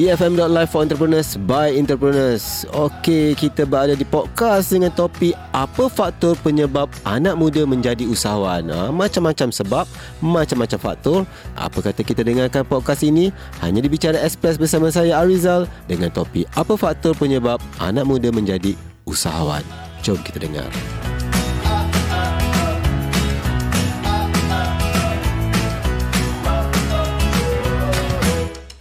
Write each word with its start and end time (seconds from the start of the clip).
EFM.live 0.00 0.72
for 0.72 0.80
entrepreneurs 0.80 1.36
by 1.44 1.76
entrepreneurs. 1.76 2.64
Okey, 2.72 3.36
kita 3.36 3.68
berada 3.68 3.92
di 3.92 4.08
podcast 4.08 4.72
dengan 4.72 4.88
topik 4.96 5.36
apa 5.52 5.92
faktor 5.92 6.40
penyebab 6.40 6.88
anak 7.04 7.36
muda 7.36 7.68
menjadi 7.68 8.08
usahawan. 8.08 8.64
Ha, 8.72 8.88
macam-macam 8.88 9.52
sebab, 9.52 9.84
macam-macam 10.24 10.78
faktor. 10.80 11.18
Apa 11.52 11.92
kata 11.92 12.00
kita 12.00 12.24
dengarkan 12.24 12.64
podcast 12.64 13.04
ini 13.04 13.28
hanya 13.60 13.84
di 13.84 13.92
Bicara 13.92 14.16
Express 14.24 14.56
bersama 14.56 14.88
saya 14.88 15.20
Arizal 15.20 15.68
dengan 15.84 16.08
topik 16.08 16.48
apa 16.56 16.80
faktor 16.80 17.12
penyebab 17.12 17.60
anak 17.76 18.08
muda 18.08 18.32
menjadi 18.32 18.72
usahawan. 19.04 19.60
Jom 20.00 20.16
kita 20.24 20.40
dengar. 20.40 20.72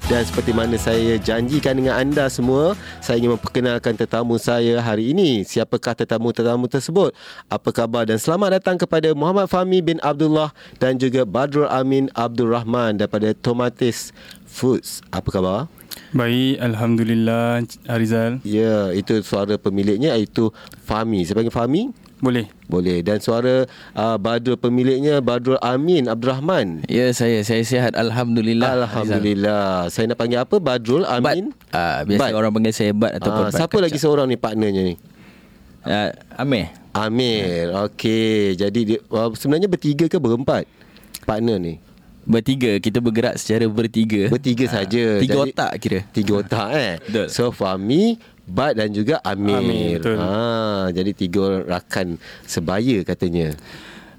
Dan 0.09 0.25
seperti 0.25 0.57
mana 0.57 0.73
saya 0.73 1.21
janjikan 1.21 1.77
dengan 1.77 1.93
anda 1.93 2.25
semua, 2.33 2.73
saya 2.97 3.21
ingin 3.21 3.37
memperkenalkan 3.37 3.93
tetamu 3.93 4.41
saya 4.41 4.81
hari 4.81 5.13
ini. 5.13 5.45
Siapakah 5.45 5.93
tetamu-tetamu 5.93 6.65
tersebut? 6.65 7.13
Apa 7.45 7.69
khabar 7.69 8.09
dan 8.09 8.17
selamat 8.17 8.57
datang 8.57 8.81
kepada 8.81 9.13
Muhammad 9.13 9.45
Fahmi 9.45 9.85
bin 9.85 10.01
Abdullah 10.01 10.49
dan 10.81 10.97
juga 10.97 11.29
Badrul 11.29 11.69
Amin 11.69 12.09
Abdul 12.17 12.49
Rahman 12.49 12.97
daripada 12.97 13.37
Tomatis 13.37 14.09
Foods. 14.49 15.05
Apa 15.13 15.29
khabar? 15.29 15.69
Baik, 16.09 16.57
Alhamdulillah 16.57 17.69
Arizal. 17.85 18.41
Ya, 18.41 18.89
itu 18.89 19.21
suara 19.21 19.61
pemiliknya 19.61 20.17
iaitu 20.17 20.49
Fahmi. 20.89 21.21
Saya 21.21 21.37
panggil 21.37 21.53
Fahmi? 21.53 22.08
Boleh. 22.19 22.51
Boleh. 22.67 22.99
Dan 22.99 23.23
suara 23.23 23.63
uh, 23.95 24.17
Badrul 24.19 24.59
pemiliknya 24.59 25.23
Badrul 25.23 25.59
Amin 25.63 26.11
Abdul 26.11 26.35
Rahman. 26.35 26.83
Ya, 26.91 27.15
saya 27.15 27.39
saya 27.47 27.63
sihat 27.63 27.95
alhamdulillah. 27.95 28.85
Alhamdulillah. 28.85 29.87
Rizal. 29.87 29.95
Saya 29.95 30.05
nak 30.11 30.17
panggil 30.19 30.39
apa? 30.43 30.55
Badrul 30.59 31.07
Amin. 31.07 31.55
Bad. 31.55 31.71
Uh, 31.71 31.99
biasa 32.05 32.19
Bad. 32.19 32.31
orang 32.35 32.51
panggil 32.51 32.73
saya 32.75 32.91
Bad 32.91 33.11
ataupun 33.23 33.43
uh, 33.47 33.51
Siapa 33.55 33.75
Bad 33.79 33.83
lagi 33.87 33.97
seorang 33.97 34.27
ni 34.27 34.35
partnernya 34.35 34.81
ni? 34.83 34.95
Uh, 35.87 36.11
Amir. 36.35 36.75
Amir. 36.91 37.71
Uh. 37.71 37.87
Okey. 37.87 38.59
Jadi 38.59 38.79
dia, 38.83 38.99
uh, 39.09 39.31
sebenarnya 39.31 39.71
bertiga 39.71 40.05
ke 40.11 40.19
berempat 40.19 40.67
partner 41.23 41.55
ni? 41.55 41.75
Bertiga 42.29 42.77
Kita 42.77 43.01
bergerak 43.01 43.41
secara 43.41 43.65
bertiga 43.65 44.29
Bertiga 44.29 44.67
uh, 44.67 44.71
saja. 44.75 45.17
Tiga 45.17 45.39
Jadi, 45.39 45.49
otak 45.49 45.71
kira 45.81 45.99
Tiga 46.13 46.33
otak 46.45 46.67
eh 46.77 46.93
So 47.31 47.49
Fahmi 47.49 48.19
Bad 48.49 48.81
dan 48.81 48.89
juga 48.91 49.21
Amir. 49.23 49.61
Amir 49.61 50.01
ha, 50.17 50.89
jadi 50.91 51.11
tiga 51.13 51.63
rakan 51.63 52.17
sebaya 52.43 53.05
katanya. 53.05 53.55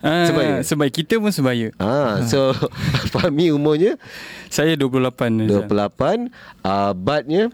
Uh, 0.00 0.26
sebaya. 0.26 0.54
Sebaya 0.64 0.90
kita 0.90 1.20
pun 1.20 1.28
sebaya. 1.28 1.68
Ha, 1.76 2.24
so 2.24 2.56
Fahmi 3.12 3.52
umurnya 3.52 4.00
saya 4.48 4.72
28. 4.78 5.50
28. 5.68 6.32
Uh, 6.64 6.92
Badnya 6.96 7.52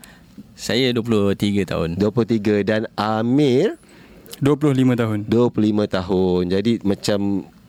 saya 0.54 0.94
23 0.94 1.66
tahun. 1.66 1.88
23 1.98 2.62
dan 2.62 2.82
Amir 2.94 3.74
25 4.41 5.00
tahun. 5.00 5.19
25 5.27 5.97
tahun. 5.97 6.42
Jadi 6.52 6.72
macam 6.84 7.20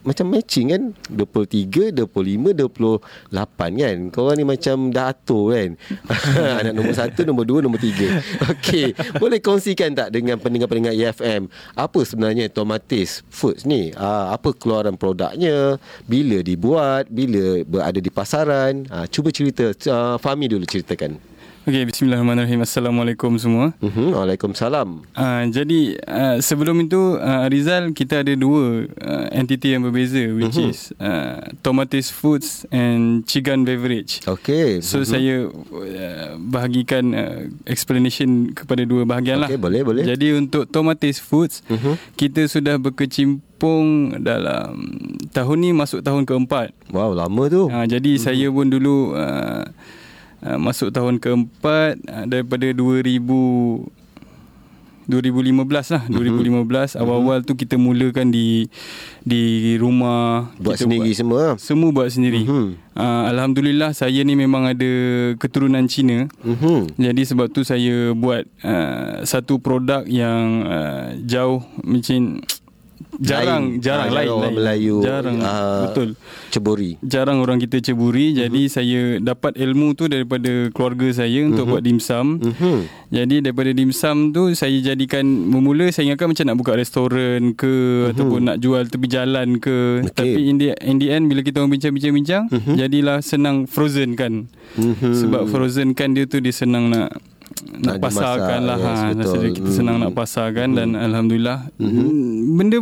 macam 0.07 0.31
matching 0.31 0.71
kan? 0.71 0.83
23 1.11 1.91
25 1.91 2.55
28 2.55 3.83
kan? 3.83 3.97
Kau 4.15 4.31
ni 4.31 4.47
macam 4.47 4.87
dah 4.95 5.11
atur 5.11 5.51
kan? 5.51 5.75
Anak 6.63 6.71
nombor 6.71 6.95
1 6.95 7.27
nombor 7.27 7.43
2 7.43 7.65
nombor 7.67 7.79
3 7.83 7.91
okey 8.55 8.95
boleh 9.19 9.43
kongsikan 9.43 9.91
tak 9.91 10.15
dengan 10.15 10.39
pendengar-pendengar 10.39 10.95
EFM 10.95 11.51
apa 11.75 11.99
sebenarnya 12.07 12.47
Tomatis 12.47 13.27
Foods 13.27 13.67
ni? 13.67 13.91
Uh, 13.91 14.31
apa 14.31 14.55
keluaran 14.55 14.95
produknya? 14.95 15.75
Bila 16.07 16.39
dibuat? 16.39 17.11
Bila 17.11 17.67
berada 17.67 17.99
di 17.99 18.07
pasaran? 18.07 18.87
Uh, 18.87 19.03
cuba 19.11 19.35
cerita 19.35 19.75
uh, 19.91 20.15
Fahmi 20.15 20.47
dulu 20.47 20.63
ceritakan 20.63 21.36
Okey, 21.67 21.83
bismillahirrahmanirrahim. 21.83 22.63
Assalamualaikum 22.63 23.35
semua. 23.35 23.75
Uh-huh, 23.83 24.15
Waalaikumsalam. 24.15 25.03
Uh, 25.11 25.43
jadi, 25.51 25.99
uh, 25.99 26.39
sebelum 26.39 26.79
itu, 26.87 27.19
uh, 27.19 27.43
Rizal, 27.51 27.91
kita 27.91 28.23
ada 28.23 28.31
dua 28.39 28.87
uh, 28.87 29.27
entiti 29.35 29.75
yang 29.75 29.83
berbeza, 29.83 30.31
which 30.31 30.55
uh-huh. 30.55 30.71
is 30.71 30.95
uh, 31.03 31.43
Tomatis 31.59 32.07
Foods 32.07 32.63
and 32.71 33.27
Chigan 33.27 33.67
Beverage. 33.67 34.23
Okey. 34.31 34.79
So, 34.79 35.03
uh-huh. 35.03 35.11
saya 35.11 35.35
uh, 35.51 36.39
bahagikan 36.39 37.11
uh, 37.11 37.51
explanation 37.67 38.55
kepada 38.55 38.87
dua 38.87 39.03
bahagian 39.03 39.43
lah. 39.43 39.51
Okey, 39.51 39.59
boleh, 39.59 39.83
boleh. 39.83 40.03
Jadi, 40.07 40.39
untuk 40.39 40.71
Tomatis 40.71 41.19
Foods, 41.19 41.67
uh-huh. 41.67 41.99
kita 42.15 42.47
sudah 42.47 42.79
berkecimpung 42.79 44.15
dalam 44.23 45.03
tahun 45.35 45.57
ni 45.59 45.75
masuk 45.75 45.99
tahun 45.99 46.23
keempat. 46.23 46.71
Wow, 46.95 47.11
lama 47.11 47.43
tu. 47.51 47.67
Uh, 47.67 47.83
jadi, 47.83 48.15
uh-huh. 48.15 48.23
saya 48.23 48.47
pun 48.47 48.71
dulu... 48.71 49.19
Uh, 49.19 49.67
Uh, 50.37 50.61
masuk 50.61 50.93
tahun 50.93 51.17
keempat 51.17 51.97
uh, 52.05 52.25
daripada 52.29 52.69
2000 52.69 53.09
2015 55.07 55.95
lah 55.95 56.03
mm-hmm. 56.03 56.67
2015 56.67 56.99
awal-awal 56.99 57.39
tu 57.47 57.55
kita 57.55 57.79
mulakan 57.79 58.27
di 58.27 58.67
di 59.23 59.73
rumah 59.79 60.51
buat 60.59 60.75
kita 60.75 60.83
sendiri 60.83 61.09
buat, 61.15 61.19
semua 61.23 61.43
semua 61.55 61.89
buat 61.95 62.09
sendiri 62.11 62.43
mm-hmm. 62.43 62.67
uh, 62.99 63.23
alhamdulillah 63.31 63.95
saya 63.95 64.19
ni 64.27 64.35
memang 64.35 64.67
ada 64.67 64.91
keturunan 65.39 65.87
Cina 65.87 66.27
mm-hmm. 66.43 66.99
jadi 66.99 67.21
sebab 67.23 67.47
tu 67.55 67.63
saya 67.63 68.11
buat 68.11 68.43
uh, 68.67 69.23
satu 69.23 69.63
produk 69.63 70.03
yang 70.03 70.67
uh, 70.67 71.15
jauh 71.23 71.63
macam 71.87 72.43
jarang 73.21 73.77
lain. 73.77 73.83
jarang 73.83 74.09
ha, 74.09 74.15
lain, 74.15 74.29
orang 74.29 74.43
lain. 74.43 74.55
Melayu 74.57 74.95
jarang 75.01 75.37
uh, 75.41 75.83
betul 75.89 76.09
ceburi 76.53 76.91
jarang 77.01 77.37
orang 77.41 77.57
kita 77.57 77.77
ceburi 77.81 78.31
uh-huh. 78.31 78.39
jadi 78.45 78.61
saya 78.69 79.01
dapat 79.19 79.57
ilmu 79.57 79.97
tu 79.97 80.05
daripada 80.05 80.69
keluarga 80.71 81.07
saya 81.25 81.45
untuk 81.45 81.65
mhm. 81.65 81.71
buat 81.73 81.83
dimsum 81.83 82.25
uh-huh. 82.39 82.79
jadi 83.09 83.35
daripada 83.41 83.71
dimsum 83.73 84.31
tu 84.31 84.53
saya 84.53 84.77
jadikan 84.79 85.25
memula 85.25 85.89
saya 85.89 86.13
ingatkan 86.13 86.29
macam 86.31 86.45
nak 86.45 86.57
buka 86.57 86.71
restoran 86.77 87.57
ke 87.57 87.65
uh-huh. 87.65 88.11
ataupun 88.13 88.39
nak 88.53 88.57
jual 88.61 88.83
tepi 88.85 89.07
jalan 89.09 89.57
ke 89.57 90.05
okay. 90.05 90.13
tapi 90.13 90.41
in 90.47 90.55
the, 90.61 90.73
in 90.85 90.97
the 91.01 91.09
end 91.09 91.27
bila 91.27 91.41
kita 91.41 91.61
orang 91.61 91.73
bincang-bincang 91.73 92.49
uh-huh. 92.53 92.75
jadilah 92.77 93.19
senang 93.25 93.65
frozen 93.65 94.13
kan 94.13 94.45
uh-huh. 94.77 95.13
sebab 95.13 95.49
frozen 95.49 95.97
kan 95.97 96.13
dia 96.13 96.29
tu 96.29 96.37
dia 96.37 96.53
senang 96.53 96.93
nak 96.93 97.17
nak 97.83 97.95
pasarkan 98.01 98.59
lah 98.65 98.77
yes, 98.77 98.87
ha. 98.87 99.13
betul. 99.13 99.43
kita 99.53 99.69
senang 99.69 99.95
mm. 99.99 100.03
nak 100.07 100.13
pasarkan 100.17 100.67
mm. 100.73 100.77
dan 100.77 100.89
alhamdulillah 100.97 101.59
mm-hmm. 101.77 102.09
benda 102.57 102.77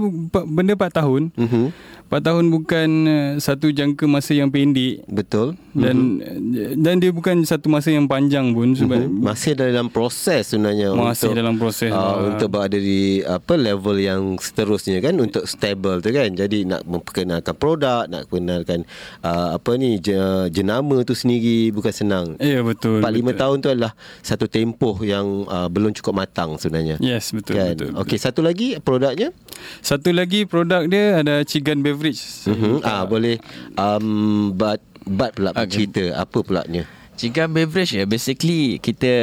benda 0.47 0.73
4 0.77 0.99
tahun 0.99 1.21
mm-hmm. 1.35 1.65
4 2.05 2.21
tahun 2.21 2.45
bukan 2.53 2.89
uh, 3.09 3.31
satu 3.41 3.73
jangka 3.73 4.05
masa 4.05 4.37
yang 4.37 4.53
pendek 4.53 5.01
betul 5.09 5.57
dan 5.73 6.21
mm-hmm. 6.21 6.77
dan 6.77 7.01
dia 7.01 7.09
bukan 7.09 7.41
satu 7.41 7.65
masa 7.67 7.89
yang 7.89 8.05
panjang 8.05 8.53
pun 8.53 8.77
sebab 8.77 9.09
mm-hmm. 9.09 9.25
masih 9.25 9.57
dalam 9.57 9.89
proses 9.89 10.53
sebenarnya 10.53 10.93
masih 10.93 11.33
untuk, 11.33 11.39
dalam 11.41 11.55
proses 11.57 11.89
uh, 11.89 11.97
lah. 11.97 12.13
untuk 12.29 12.47
berada 12.53 12.77
di 12.77 13.25
apa 13.25 13.53
level 13.57 13.97
yang 13.97 14.37
seterusnya 14.37 15.01
kan 15.01 15.17
untuk 15.17 15.49
stable 15.49 15.97
tu 15.99 16.13
kan 16.13 16.29
jadi 16.29 16.57
nak 16.69 16.81
memperkenalkan 16.85 17.55
produk 17.57 18.05
nak 18.05 18.29
kenalkan 18.29 18.85
uh, 19.25 19.57
apa 19.57 19.71
ni 19.73 19.97
jenama 20.53 21.01
tu 21.01 21.17
sendiri 21.17 21.73
bukan 21.73 21.93
senang 21.95 22.25
ya 22.37 22.61
betul 22.61 23.01
4 23.01 23.09
5 23.09 23.41
tahun 23.41 23.55
tu 23.65 23.69
adalah 23.73 23.97
satu 24.21 24.45
tempoh 24.45 25.01
yang 25.01 25.49
uh, 25.49 25.67
belum 25.73 25.89
cukup 25.97 26.21
matang 26.21 26.55
sebenarnya 26.61 27.01
yes 27.01 27.33
betul 27.33 27.57
kan? 27.57 27.73
betul 27.73 27.91
okey 27.97 28.17
satu 28.21 28.45
lagi 28.45 28.77
produknya 28.77 29.33
satu 29.81 30.11
lagi 30.11 30.43
produk 30.45 30.85
dia 30.87 31.21
ada 31.21 31.41
chicken 31.43 31.81
beverage. 31.81 31.94
Mm-hmm. 32.47 32.83
Ah 32.83 33.03
boleh 33.07 33.39
um 33.79 34.51
but 34.53 34.83
but 35.07 35.33
pula 35.35 35.51
okay. 35.55 35.87
cerita 35.87 36.03
apa 36.17 36.37
pula 36.43 36.61
nya? 36.67 36.83
Chicken 37.15 37.55
beverage 37.55 37.95
ya 37.95 38.03
basically 38.03 38.75
kita 38.83 39.13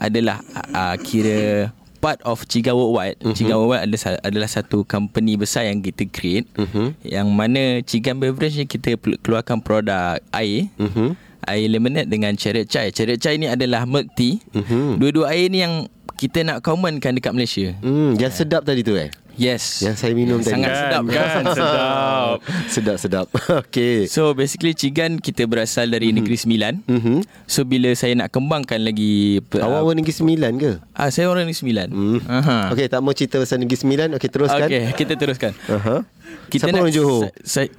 adalah 0.00 0.40
uh, 0.72 0.96
kira 0.96 1.68
part 1.98 2.22
of 2.24 2.46
Chiga 2.48 2.72
Worldwide. 2.72 3.20
Mm-hmm. 3.20 3.36
Chiga 3.36 3.54
Worldwide 3.58 3.84
adalah, 3.84 4.16
adalah 4.24 4.48
satu 4.48 4.86
company 4.86 5.36
besar 5.36 5.68
yang 5.68 5.84
kita 5.84 6.08
create 6.08 6.48
mm-hmm. 6.56 6.96
yang 7.04 7.28
mana 7.28 7.84
Chicken 7.84 8.16
beverage 8.22 8.56
ni 8.56 8.64
kita 8.64 8.96
keluarkan 9.20 9.60
produk 9.60 10.16
air. 10.32 10.72
Mm-hmm. 10.78 11.10
Air 11.48 11.68
lemonade 11.72 12.08
dengan 12.12 12.36
cherry 12.36 12.68
chai. 12.68 12.92
Cherry 12.92 13.16
chai 13.16 13.40
ni 13.40 13.48
adalah 13.48 13.88
milk 13.88 14.12
tea. 14.12 14.36
Mm-hmm. 14.52 15.00
Dua-dua 15.00 15.32
air 15.32 15.48
ni 15.48 15.64
yang 15.64 15.88
kita 16.18 16.42
nak 16.42 16.66
commonkan 16.66 17.14
dekat 17.14 17.30
Malaysia. 17.30 17.72
Hmm, 17.78 18.18
yang 18.18 18.34
sedap 18.34 18.66
tadi 18.66 18.82
tu 18.82 18.98
eh? 18.98 19.08
Yes. 19.38 19.86
Yang 19.86 19.96
saya 20.02 20.12
minum 20.18 20.42
tadi. 20.42 20.58
Sangat 20.58 20.72
sedap 20.74 21.04
kan? 21.06 21.44
sedap. 21.56 22.36
sedap 22.66 22.96
sedap. 22.98 23.26
Okey. 23.64 24.10
So 24.10 24.34
basically 24.34 24.74
Cigan 24.74 25.22
kita 25.22 25.46
berasal 25.46 25.88
dari 25.88 26.10
mm-hmm. 26.10 26.18
Negeri 26.18 26.36
Sembilan. 26.36 26.72
Mm-hmm. 26.84 27.18
So 27.46 27.62
bila 27.62 27.94
saya 27.94 28.18
nak 28.18 28.34
kembangkan 28.34 28.82
lagi 28.82 29.38
Awak 29.54 29.80
orang 29.86 30.02
Negeri 30.02 30.14
Sembilan 30.18 30.52
ke? 30.58 30.72
Ah 30.92 31.08
saya 31.14 31.30
orang 31.30 31.46
Negeri 31.46 31.58
Sembilan. 31.62 31.88
Mm. 31.88 32.18
Uh-huh. 32.26 32.64
Okey, 32.74 32.86
tak 32.90 33.00
mau 33.00 33.14
cerita 33.14 33.38
pasal 33.38 33.62
Negeri 33.62 33.78
Sembilan. 33.78 34.08
Okey, 34.18 34.28
teruskan. 34.28 34.66
Okey, 34.66 34.82
kita 34.98 35.14
teruskan. 35.14 35.52
Uh-huh. 35.70 36.02
Kita 36.48 36.64
Siapa 36.68 36.76
nak, 36.76 36.82
orang 36.88 36.94
Johor? 36.96 37.22
Saya 37.44 37.68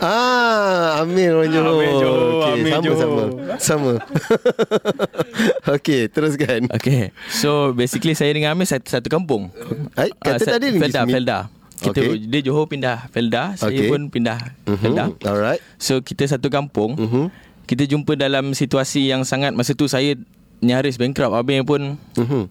Ah, 0.00 1.04
Amir 1.04 1.36
orang 1.36 1.50
Johor. 1.52 1.76
Amir 1.76 1.92
Johor. 1.92 2.20
Okay, 2.24 2.52
Amir 2.56 2.72
sama, 2.72 2.84
Johor. 2.86 2.98
sama. 3.00 3.24
Sama. 3.60 3.92
Okey, 5.76 6.00
teruskan. 6.08 6.60
Okey. 6.72 7.12
So, 7.28 7.76
basically 7.76 8.16
saya 8.16 8.32
dengan 8.32 8.56
Amir 8.56 8.64
satu, 8.64 8.88
satu 8.88 9.08
kampung. 9.12 9.52
Ay, 9.98 10.08
kata 10.16 10.40
uh, 10.40 10.52
tadi 10.56 10.72
Felda, 10.78 11.02
Felda. 11.04 11.38
Kita 11.80 12.00
okay. 12.00 12.16
dia 12.28 12.40
Johor 12.44 12.68
pindah 12.68 13.08
Felda, 13.08 13.56
saya 13.56 13.72
okay. 13.72 13.88
pun 13.88 14.08
pindah 14.08 14.36
uh-huh. 14.68 14.76
Felda. 14.80 15.04
Alright. 15.24 15.60
So 15.80 16.00
kita 16.00 16.28
satu 16.28 16.48
kampung. 16.52 16.96
Uh-huh. 16.96 17.26
kita 17.64 17.86
jumpa 17.86 18.18
dalam 18.18 18.50
situasi 18.50 19.06
yang 19.06 19.22
sangat 19.22 19.54
masa 19.54 19.78
tu 19.78 19.86
saya 19.86 20.18
nyaris 20.58 20.98
bankrupt 20.98 21.30
abang 21.30 21.62
pun 21.62 21.94
Mhm. 22.18 22.50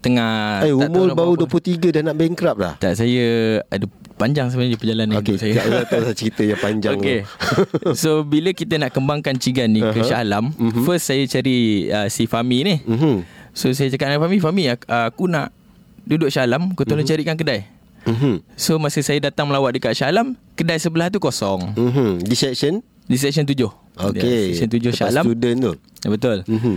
Tengah 0.00 0.64
Eh, 0.64 0.72
tak 0.72 0.88
umur 0.88 1.12
baru 1.12 1.32
buat 1.36 1.46
apa. 1.46 1.58
23 1.60 1.92
dah 1.92 2.02
nak 2.02 2.16
bankrupt 2.16 2.58
dah. 2.58 2.74
tak 2.76 2.92
saya 2.94 3.26
ada 3.62 3.84
panjang 4.16 4.48
sebenarnya 4.48 4.76
perjalanan 4.76 5.14
Okey, 5.16 5.24
hidup 5.30 5.36
saya 5.38 5.52
saya 5.56 5.84
tahu 5.86 6.12
cerita 6.12 6.42
yang 6.42 6.56
panjang 6.58 6.96
Okay. 6.96 7.18
so 8.00 8.20
bila 8.22 8.50
kita 8.50 8.76
nak 8.76 8.90
kembangkan 8.90 9.36
Cigan 9.36 9.68
ni 9.68 9.80
ke 9.80 10.00
Aha. 10.00 10.06
Shah 10.06 10.20
Alam, 10.20 10.52
Mhm. 10.52 10.82
first 10.82 11.04
saya 11.04 11.24
cari 11.26 11.56
uh, 11.86 12.04
si 12.06 12.24
Fami 12.24 12.58
ni. 12.62 12.74
Mhm. 12.82 13.24
So 13.52 13.68
saya 13.70 13.88
cakap 13.88 14.08
dengan 14.08 14.20
Fami, 14.22 14.36
Fami 14.38 14.64
aku, 14.68 14.84
aku 14.86 15.24
nak 15.26 15.52
duduk 16.02 16.28
Shah 16.28 16.44
Alam, 16.44 16.72
kau 16.72 16.82
tolong 16.82 17.02
carikan 17.02 17.34
kedai. 17.34 17.64
Mhm. 18.02 18.40
So 18.54 18.76
masa 18.76 19.00
saya 19.00 19.20
datang 19.20 19.44
melawat 19.46 19.72
dekat 19.72 19.92
Shah 19.92 20.08
Alam, 20.08 20.32
kedai 20.52 20.76
sebelah 20.76 21.08
tu 21.08 21.16
kosong. 21.16 21.72
Mhm. 21.72 22.20
Di 22.20 22.34
section? 22.34 22.80
Di 23.04 23.16
section 23.16 23.42
7. 23.42 23.68
Okey. 24.00 24.54
Section 24.54 24.68
7 24.70 24.92
Shah 24.94 25.08
Alam. 25.08 25.24
student 25.26 25.56
tu. 25.60 25.72
Ya, 26.00 26.08
betul. 26.08 26.36
Mhm. 26.46 26.76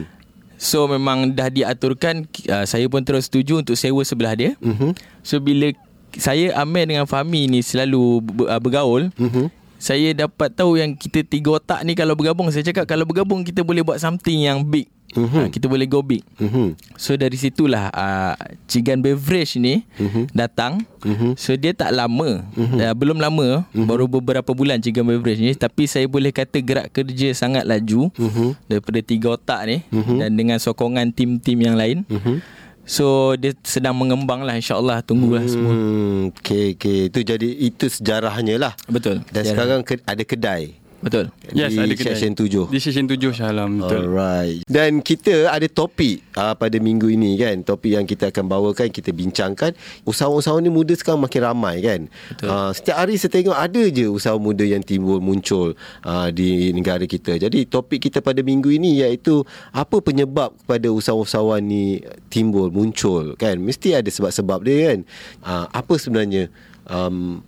So 0.64 0.88
memang 0.88 1.36
dah 1.36 1.52
diaturkan 1.52 2.24
uh, 2.48 2.64
saya 2.64 2.88
pun 2.88 3.04
terus 3.04 3.28
setuju 3.28 3.60
untuk 3.60 3.76
sewa 3.76 4.00
sebelah 4.08 4.32
dia. 4.32 4.56
Mhm. 4.64 4.96
So 5.20 5.44
bila 5.44 5.76
saya 6.16 6.56
Amir 6.56 6.88
dengan 6.88 7.04
Fahmi 7.04 7.52
ni 7.52 7.60
selalu 7.60 8.24
uh, 8.48 8.60
bergaul, 8.64 9.12
Mhm. 9.20 9.52
Saya 9.84 10.16
dapat 10.16 10.56
tahu 10.56 10.80
yang 10.80 10.96
kita 10.96 11.28
tiga 11.28 11.60
otak 11.60 11.84
ni 11.84 11.92
kalau 11.92 12.16
bergabung 12.16 12.48
saya 12.48 12.64
cakap 12.64 12.88
kalau 12.88 13.04
bergabung 13.04 13.44
kita 13.44 13.68
boleh 13.68 13.84
buat 13.84 14.00
something 14.00 14.48
yang 14.48 14.64
big. 14.64 14.88
Uh, 15.14 15.46
kita 15.46 15.70
boleh 15.70 15.86
go 15.86 16.02
big. 16.02 16.26
Mhm. 16.42 16.74
So 16.98 17.14
dari 17.14 17.38
situlah 17.38 17.94
uh, 17.94 18.34
Cigan 18.66 18.98
Beverage 18.98 19.62
ni 19.62 19.86
Mhm. 20.02 20.34
datang. 20.34 20.82
Mhm. 21.06 21.38
So 21.38 21.54
dia 21.54 21.76
tak 21.76 21.94
lama. 21.94 22.42
Uh, 22.58 22.94
belum 22.98 23.22
lama, 23.22 23.62
baru 23.76 24.10
beberapa 24.10 24.56
bulan 24.56 24.82
Cigan 24.82 25.06
Beverage 25.06 25.38
ni 25.38 25.54
tapi 25.54 25.86
saya 25.86 26.10
boleh 26.10 26.34
kata 26.34 26.58
gerak 26.64 26.90
kerja 26.90 27.30
sangat 27.36 27.62
laju 27.62 28.10
Mhm. 28.10 28.48
daripada 28.66 29.00
tiga 29.04 29.28
otak 29.36 29.62
ni 29.68 29.78
dan 30.18 30.34
dengan 30.34 30.58
sokongan 30.58 31.14
tim-tim 31.14 31.60
yang 31.62 31.78
lain. 31.78 32.08
Mhm. 32.10 32.63
So 32.84 33.34
dia 33.40 33.56
sedang 33.64 33.96
mengembang 33.96 34.44
lah 34.44 34.54
insyaAllah 34.54 35.00
tunggulah 35.02 35.44
semua. 35.48 35.72
Hmm, 35.72 36.36
okey 36.36 36.76
okey. 36.76 37.08
Itu 37.08 37.20
jadi 37.24 37.48
itu 37.48 37.88
sejarahnya 37.88 38.60
lah. 38.60 38.74
Betul. 38.86 39.24
Dan 39.32 39.44
Ya. 39.44 39.56
sekarang 39.56 39.80
ke, 39.82 40.04
ada 40.04 40.24
kedai 40.24 40.76
Betul. 41.04 41.26
Yes, 41.52 41.76
di 41.76 41.84
ada 41.84 41.94
kedai. 42.00 42.16
section 42.16 42.32
7. 42.32 42.72
Di 42.72 42.80
section 42.80 43.06
7 43.12 43.36
Shah 43.36 43.52
Alam 43.52 43.84
betul. 43.84 44.08
Alright. 44.08 44.64
Dan 44.72 45.04
kita 45.04 45.52
ada 45.52 45.68
topik 45.68 46.24
uh, 46.40 46.56
pada 46.56 46.80
minggu 46.80 47.12
ini 47.12 47.36
kan. 47.36 47.60
Topik 47.60 47.92
yang 48.00 48.08
kita 48.08 48.32
akan 48.32 48.48
bawakan, 48.48 48.88
kita 48.88 49.12
bincangkan. 49.12 49.76
Usahawan-usahawan 50.08 50.64
ni 50.64 50.72
muda 50.72 50.96
sekarang 50.96 51.28
makin 51.28 51.44
ramai 51.44 51.84
kan. 51.84 52.02
Uh, 52.40 52.72
setiap 52.72 53.04
hari 53.04 53.20
saya 53.20 53.36
tengok 53.36 53.58
ada 53.60 53.84
je 53.92 54.08
usaha 54.08 54.40
muda 54.40 54.64
yang 54.64 54.80
timbul 54.80 55.20
muncul 55.20 55.76
uh, 56.08 56.32
di 56.32 56.72
negara 56.72 57.04
kita. 57.04 57.36
Jadi 57.36 57.68
topik 57.68 58.08
kita 58.08 58.24
pada 58.24 58.40
minggu 58.40 58.72
ini 58.72 59.04
iaitu 59.04 59.44
apa 59.76 60.00
penyebab 60.00 60.56
kepada 60.64 60.88
usahawan-usahawan 60.88 61.60
ni 61.60 62.00
timbul 62.32 62.72
muncul 62.72 63.36
kan. 63.36 63.60
Mesti 63.60 64.00
ada 64.00 64.08
sebab-sebab 64.08 64.64
dia 64.64 64.96
kan. 64.96 65.00
Uh, 65.44 65.68
apa 65.68 66.00
sebenarnya 66.00 66.48
um, 66.88 67.44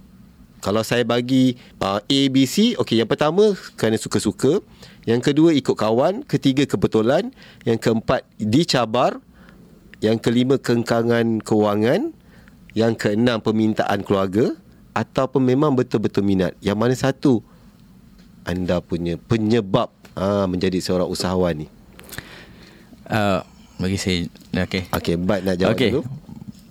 kalau 0.66 0.82
saya 0.82 1.06
bagi 1.06 1.62
uh, 1.78 2.02
A, 2.02 2.20
B, 2.34 2.50
C 2.50 2.74
Okey 2.74 2.98
yang 2.98 3.06
pertama 3.06 3.54
Kerana 3.78 4.02
suka-suka. 4.02 4.66
Yang 5.06 5.30
kedua 5.30 5.54
ikut 5.54 5.78
kawan. 5.78 6.26
Ketiga 6.26 6.66
kebetulan. 6.66 7.30
Yang 7.70 7.86
keempat 7.86 8.26
dicabar. 8.42 9.22
Yang 10.02 10.26
kelima 10.26 10.58
kengkangan 10.58 11.46
kewangan. 11.46 12.18
Yang 12.74 12.94
keenam 12.98 13.46
permintaan 13.46 14.02
keluarga. 14.02 14.58
Ataupun 14.98 15.46
memang 15.46 15.78
betul-betul 15.78 16.26
minat. 16.26 16.58
Yang 16.66 16.78
mana 16.82 16.96
satu 16.98 17.46
Anda 18.42 18.82
punya 18.82 19.22
penyebab 19.22 19.94
uh, 20.18 20.50
Menjadi 20.50 20.82
seorang 20.82 21.06
usahawan 21.06 21.62
ni. 21.62 21.68
Uh, 23.06 23.46
bagi 23.78 24.02
saya 24.02 24.26
okey. 24.66 24.90
Okey 24.90 25.14
Bat 25.22 25.40
nak 25.46 25.56
jawab 25.62 25.78
Okey. 25.78 25.94
dulu 25.94 26.25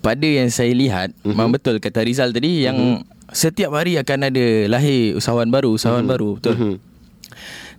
Pada 0.05 0.29
yang 0.29 0.53
saya 0.53 0.69
lihat, 0.71 1.17
mm-hmm. 1.17 1.29
memang 1.33 1.49
betul 1.49 1.81
kata 1.81 2.05
Rizal 2.05 2.29
tadi 2.29 2.69
yang 2.69 2.77
mm-hmm. 2.77 3.33
setiap 3.33 3.73
hari 3.73 3.97
akan 3.97 4.29
ada 4.29 4.47
lahir 4.69 5.17
usahawan 5.17 5.49
baru, 5.49 5.73
usahawan 5.73 6.05
mm-hmm. 6.05 6.13
baru, 6.13 6.29
betul. 6.37 6.55
Mhm. 6.55 6.75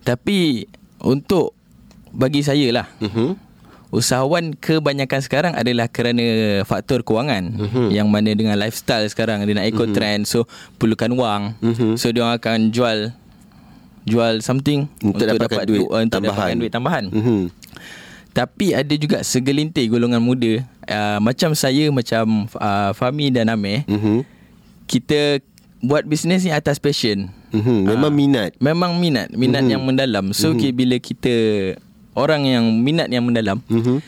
Tapi 0.02 0.66
untuk 0.98 1.54
bagi 2.10 2.42
saya 2.42 2.66
lah, 2.74 2.86
Mhm. 2.98 3.38
usahawan 3.88 4.54
kebanyakan 4.54 5.20
sekarang 5.22 5.52
adalah 5.54 5.86
kerana 5.86 6.22
faktor 6.62 7.06
kewangan 7.06 7.62
Mhm. 7.62 7.94
yang 7.94 8.10
mana 8.10 8.34
dengan 8.34 8.58
lifestyle 8.58 9.06
sekarang 9.06 9.46
dia 9.46 9.54
nak 9.54 9.70
ikut 9.70 9.94
trend 9.94 10.26
so 10.26 10.50
perlukan 10.76 11.14
wang. 11.14 11.42
Mhm. 11.62 11.94
So 11.94 12.10
dia 12.10 12.26
orang 12.26 12.38
akan 12.38 12.58
jual 12.70 13.14
jual 14.02 14.38
something 14.38 14.86
Untuk 14.98 15.26
dapatkan 15.26 15.66
duit 15.66 15.82
du- 15.82 15.90
uh, 15.90 15.98
untuk 16.00 16.22
tambahan. 16.22 16.34
dapatkan 16.34 16.56
duit 16.58 16.72
tambahan. 16.72 17.04
Mhm. 17.10 17.40
Tapi 18.36 18.76
ada 18.76 18.94
juga 19.00 19.24
segelintir 19.24 19.88
golongan 19.88 20.20
muda 20.20 20.60
uh, 20.84 21.18
macam 21.24 21.56
saya 21.56 21.88
macam 21.88 22.44
uh, 22.60 22.92
Fami 22.92 23.32
dan 23.32 23.48
Amir 23.48 23.88
Mhm. 23.88 24.28
kita 24.84 25.40
buat 25.80 26.04
bisnes 26.04 26.44
ni 26.44 26.52
atas 26.52 26.76
passion. 26.76 27.32
Mhm. 27.48 27.88
Memang 27.88 28.12
minat 28.12 28.50
Memang 28.60 28.92
minat, 29.00 29.32
minat 29.32 29.64
Mhm. 29.64 29.72
yang 29.72 29.82
mendalam. 29.82 30.24
So 30.36 30.52
mm 30.52 30.68
bila 30.76 31.00
kita 31.00 31.34
orang 32.12 32.44
yang 32.44 32.64
minat 32.84 33.08
yang 33.08 33.24
mendalam, 33.24 33.64
Mhm. 33.72 34.04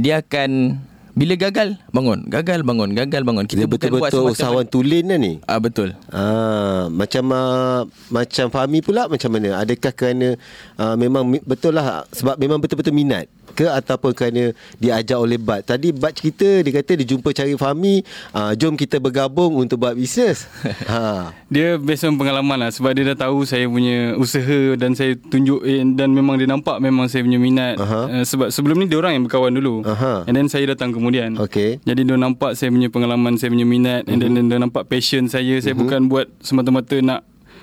dia 0.00 0.24
akan 0.24 0.80
bila 1.12 1.36
gagal 1.36 1.76
bangun, 1.92 2.24
gagal 2.24 2.64
bangun, 2.64 2.96
gagal 2.96 3.20
bangun. 3.20 3.44
Dia 3.44 3.52
Kita 3.52 3.68
bukan 3.68 4.00
buat 4.00 4.08
betul-betul 4.08 4.32
usahawan 4.32 4.64
tulen 4.64 5.12
dah 5.12 5.20
ni 5.20 5.44
Ah 5.44 5.60
betul. 5.60 5.92
Ah, 6.08 6.88
macam 6.88 7.24
uh, 7.28 7.84
macam 8.08 8.48
Fahmi 8.48 8.80
pula 8.80 9.12
macam 9.12 9.28
mana? 9.28 9.60
Adakah 9.60 9.92
kerana 9.92 10.40
uh, 10.80 10.96
memang 10.96 11.36
betul 11.44 11.76
lah 11.76 12.08
sebab 12.16 12.40
memang 12.40 12.64
betul-betul 12.64 12.96
minat 12.96 13.28
ke 13.52 13.68
ataupun 13.68 14.16
kerana 14.16 14.50
diajak 14.76 15.16
oleh 15.16 15.36
Bat? 15.36 15.76
Tadi 15.76 15.92
Bat 15.92 16.12
cerita 16.16 16.48
dia 16.60 16.72
kata 16.72 16.92
dia 16.96 17.06
jumpa 17.06 17.30
cari 17.30 17.54
Fahmi, 17.54 18.00
uh, 18.32 18.52
jom 18.56 18.74
kita 18.74 18.96
bergabung 18.98 19.60
untuk 19.60 19.84
buat 19.84 19.94
bisnes. 19.94 20.48
ha. 20.90 21.30
Dia 21.52 21.76
based 21.76 22.08
on 22.08 22.16
pengalaman 22.16 22.56
lah 22.56 22.70
Sebab 22.72 22.96
dia 22.96 23.04
dah 23.12 23.28
tahu 23.28 23.44
saya 23.44 23.68
punya 23.68 24.16
usaha 24.16 24.72
Dan 24.72 24.96
saya 24.96 25.12
tunjuk 25.20 25.60
eh, 25.68 25.84
Dan 25.84 26.16
memang 26.16 26.40
dia 26.40 26.48
nampak 26.48 26.80
Memang 26.80 27.12
saya 27.12 27.20
punya 27.20 27.36
minat 27.36 27.76
Aha. 27.76 28.08
uh, 28.08 28.24
Sebab 28.24 28.48
sebelum 28.48 28.80
ni 28.80 28.88
dia 28.88 28.96
orang 28.96 29.20
yang 29.20 29.24
berkawan 29.28 29.52
dulu 29.52 29.84
Aha. 29.84 30.24
And 30.24 30.32
then 30.32 30.48
saya 30.48 30.64
datang 30.72 30.96
kemudian 30.96 31.36
Okey. 31.36 31.84
Jadi 31.84 32.08
dia 32.08 32.16
nampak 32.16 32.56
saya 32.56 32.72
punya 32.72 32.88
pengalaman 32.88 33.36
Saya 33.36 33.52
punya 33.52 33.68
minat 33.68 34.08
And 34.08 34.24
then 34.24 34.48
dia 34.48 34.56
nampak 34.56 34.88
passion 34.88 35.28
saya 35.28 35.60
Saya 35.60 35.76
bukan 35.76 36.08
buat 36.08 36.32
semata-mata 36.40 36.96
nak 37.04 37.20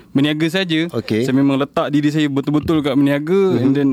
Berniaga 0.10 0.48
saja. 0.48 0.90
Okey. 0.90 1.22
Saya 1.22 1.34
memang 1.34 1.56
letak 1.56 1.90
diri 1.90 2.10
saya 2.10 2.26
betul-betul 2.26 2.82
kat 2.82 2.94
berniaga 2.94 3.42
And 3.56 3.72
then 3.72 3.90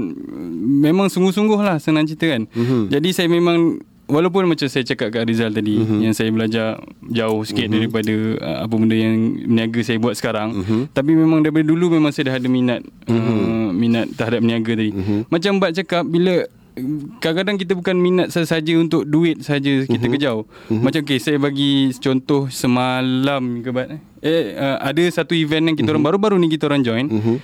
Memang 0.79 1.07
sungguh-sungguh 1.07 1.57
lah 1.59 1.77
Senang 1.77 2.05
cerita 2.05 2.27
kan 2.27 2.49
Jadi 2.87 3.09
saya 3.11 3.27
memang 3.27 3.77
Walaupun 4.07 4.47
macam 4.47 4.65
saya 4.65 4.81
cakap 4.83 5.11
kat 5.11 5.23
Rizal 5.25 5.51
tadi 5.51 5.77
Mhm. 5.77 5.99
Yang 6.01 6.15
saya 6.15 6.31
belajar 6.31 6.67
jauh 7.03 7.43
sikit 7.43 7.67
daripada 7.69 8.15
uh, 8.39 8.59
Apa 8.63 8.75
benda 8.75 8.95
yang 8.95 9.15
berniaga 9.45 9.81
saya 9.83 9.99
buat 9.99 10.15
sekarang 10.15 10.55
Mhm. 10.57 10.81
Tapi 10.91 11.11
memang 11.13 11.43
daripada 11.43 11.65
dulu 11.65 11.91
memang 11.93 12.11
saya 12.11 12.31
dah 12.31 12.37
ada 12.37 12.47
minat 12.47 12.81
uh, 13.05 13.69
Minat 13.69 14.09
terhadap 14.11 14.41
berniaga 14.41 14.73
tadi 14.73 14.91
Mhm. 14.91 15.19
Macam 15.27 15.53
Bat 15.59 15.71
cakap 15.77 16.03
Bila 16.03 16.47
Kadang-kadang 17.25 17.57
kita 17.57 17.73
bukan 17.73 17.97
minat 17.97 18.29
saja 18.29 18.73
untuk 18.77 19.09
duit 19.09 19.41
saja 19.41 19.89
kita 19.89 20.13
kejau. 20.13 20.45
Macam 20.69 21.01
okay, 21.01 21.17
saya 21.17 21.41
bagi 21.41 21.89
contoh 21.97 22.53
semalam 22.53 23.65
ke 23.65 23.73
Bat 23.73 23.89
eh. 23.97 24.01
eh 24.21 24.45
uh, 24.53 24.77
ada 24.85 25.03
satu 25.09 25.33
event 25.33 25.73
yang 25.73 25.77
kita 25.77 25.89
orang 25.97 26.05
baru-baru 26.05 26.37
ni 26.37 26.53
kita 26.53 26.69
orang 26.69 26.85
join. 26.85 27.09
Mhm. 27.09 27.37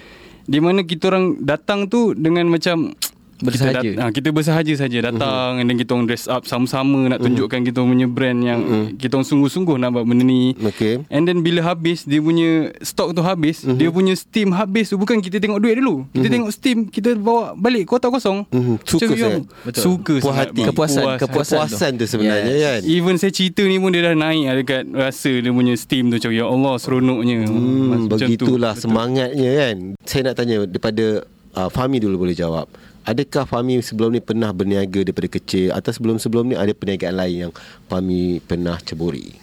Di 0.45 0.59
mana 0.61 0.85
kita 0.85 1.09
orang 1.09 1.41
datang 1.41 1.89
tu 1.89 2.13
dengan 2.13 2.45
macam 2.53 2.93
Bersahaja. 3.43 3.79
Kita, 3.79 3.91
dat, 3.93 4.01
ha, 4.01 4.11
kita 4.11 4.29
bersahaja 4.31 4.73
saja 4.75 4.99
datang 5.05 5.59
and 5.59 5.67
then 5.67 5.77
kita 5.77 5.91
orang 5.91 6.07
dress 6.07 6.25
up 6.27 6.43
sama-sama 6.45 7.07
nak 7.07 7.19
tunjukkan 7.19 7.61
kita 7.63 7.77
orang 7.77 7.91
punya 7.93 8.07
brand 8.07 8.39
yang 8.41 8.61
kita 8.95 9.13
orang 9.13 9.27
sungguh-sungguh 9.27 9.77
nak 9.77 9.91
buat 9.93 10.05
benda 10.05 10.23
ni. 10.23 10.55
Okey. 10.57 11.03
And 11.09 11.27
then 11.27 11.43
bila 11.43 11.63
habis 11.65 12.03
dia 12.03 12.19
punya 12.19 12.71
stok 12.79 13.13
tu 13.13 13.21
habis, 13.21 13.67
dia 13.67 13.89
punya 13.89 14.15
steam 14.15 14.53
habis 14.53 14.89
tu 14.89 14.97
bukan 14.97 15.19
kita 15.19 15.37
tengok 15.37 15.59
duit 15.59 15.77
dulu. 15.77 16.07
Kita 16.09 16.27
tengok 16.29 16.51
steam, 16.51 16.79
kita 16.87 17.15
bawa 17.15 17.53
balik 17.53 17.87
kotak 17.87 18.09
kosong. 18.09 18.47
Mhm. 18.49 18.75
Suka 18.83 19.15
Betul. 19.63 19.83
Suka 19.83 20.15
Puas 20.19 20.37
hati. 20.37 20.63
Kepuasan, 20.63 21.05
Puas. 21.05 21.19
kepuasan. 21.19 21.59
Kepuasan 21.65 21.91
tu 21.95 22.05
sebenarnya 22.07 22.53
Yes. 22.53 22.63
kan. 22.63 22.81
Even 22.85 23.15
saya 23.17 23.31
cerita 23.31 23.63
ni 23.63 23.77
pun 23.77 23.91
dia 23.91 24.05
dah 24.05 24.15
naik 24.15 24.63
dekat 24.63 24.83
rasa 24.89 25.31
dia 25.33 25.51
punya 25.51 25.75
steam 25.75 26.09
tu 26.09 26.17
macam 26.17 26.31
ya 26.31 26.45
Allah 26.45 26.75
seronoknya. 26.77 27.39
Hmm, 27.45 28.07
Macam 28.07 28.09
tu. 28.09 28.17
begitulah 28.21 28.73
Betul. 28.73 28.83
semangatnya 28.85 29.51
kan. 29.57 29.77
Saya 30.03 30.23
nak 30.23 30.35
tanya 30.37 30.57
daripada 30.65 31.07
uh, 31.53 31.69
Fahmi 31.69 31.99
dulu 31.99 32.23
boleh 32.23 32.33
jawab. 32.33 32.67
Adakah 33.03 33.51
Fahmi 33.51 33.83
sebelum 33.83 34.15
ni 34.15 34.23
pernah 34.23 34.55
berniaga 34.55 35.03
daripada 35.03 35.27
kecil 35.27 35.75
atau 35.75 35.91
sebelum-sebelum 35.91 36.55
ni 36.55 36.57
ada 36.59 36.71
perniagaan 36.71 37.19
lain 37.19 37.37
yang 37.49 37.53
Fahmi 37.91 38.39
pernah 38.47 38.79
ceburi? 38.79 39.35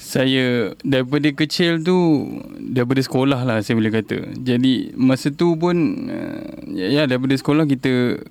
Saya 0.00 0.72
daripada 0.80 1.28
kecil 1.36 1.84
tu 1.84 1.96
daripada 2.56 3.04
sekolah 3.04 3.44
lah 3.44 3.60
saya 3.60 3.76
boleh 3.76 3.92
kata. 3.92 4.32
Jadi 4.40 4.96
masa 4.96 5.28
tu 5.28 5.54
pun 5.60 5.76
uh, 6.08 6.44
ya, 6.72 6.88
ya 6.88 7.02
daripada 7.04 7.36
sekolah 7.36 7.68
kita 7.68 8.24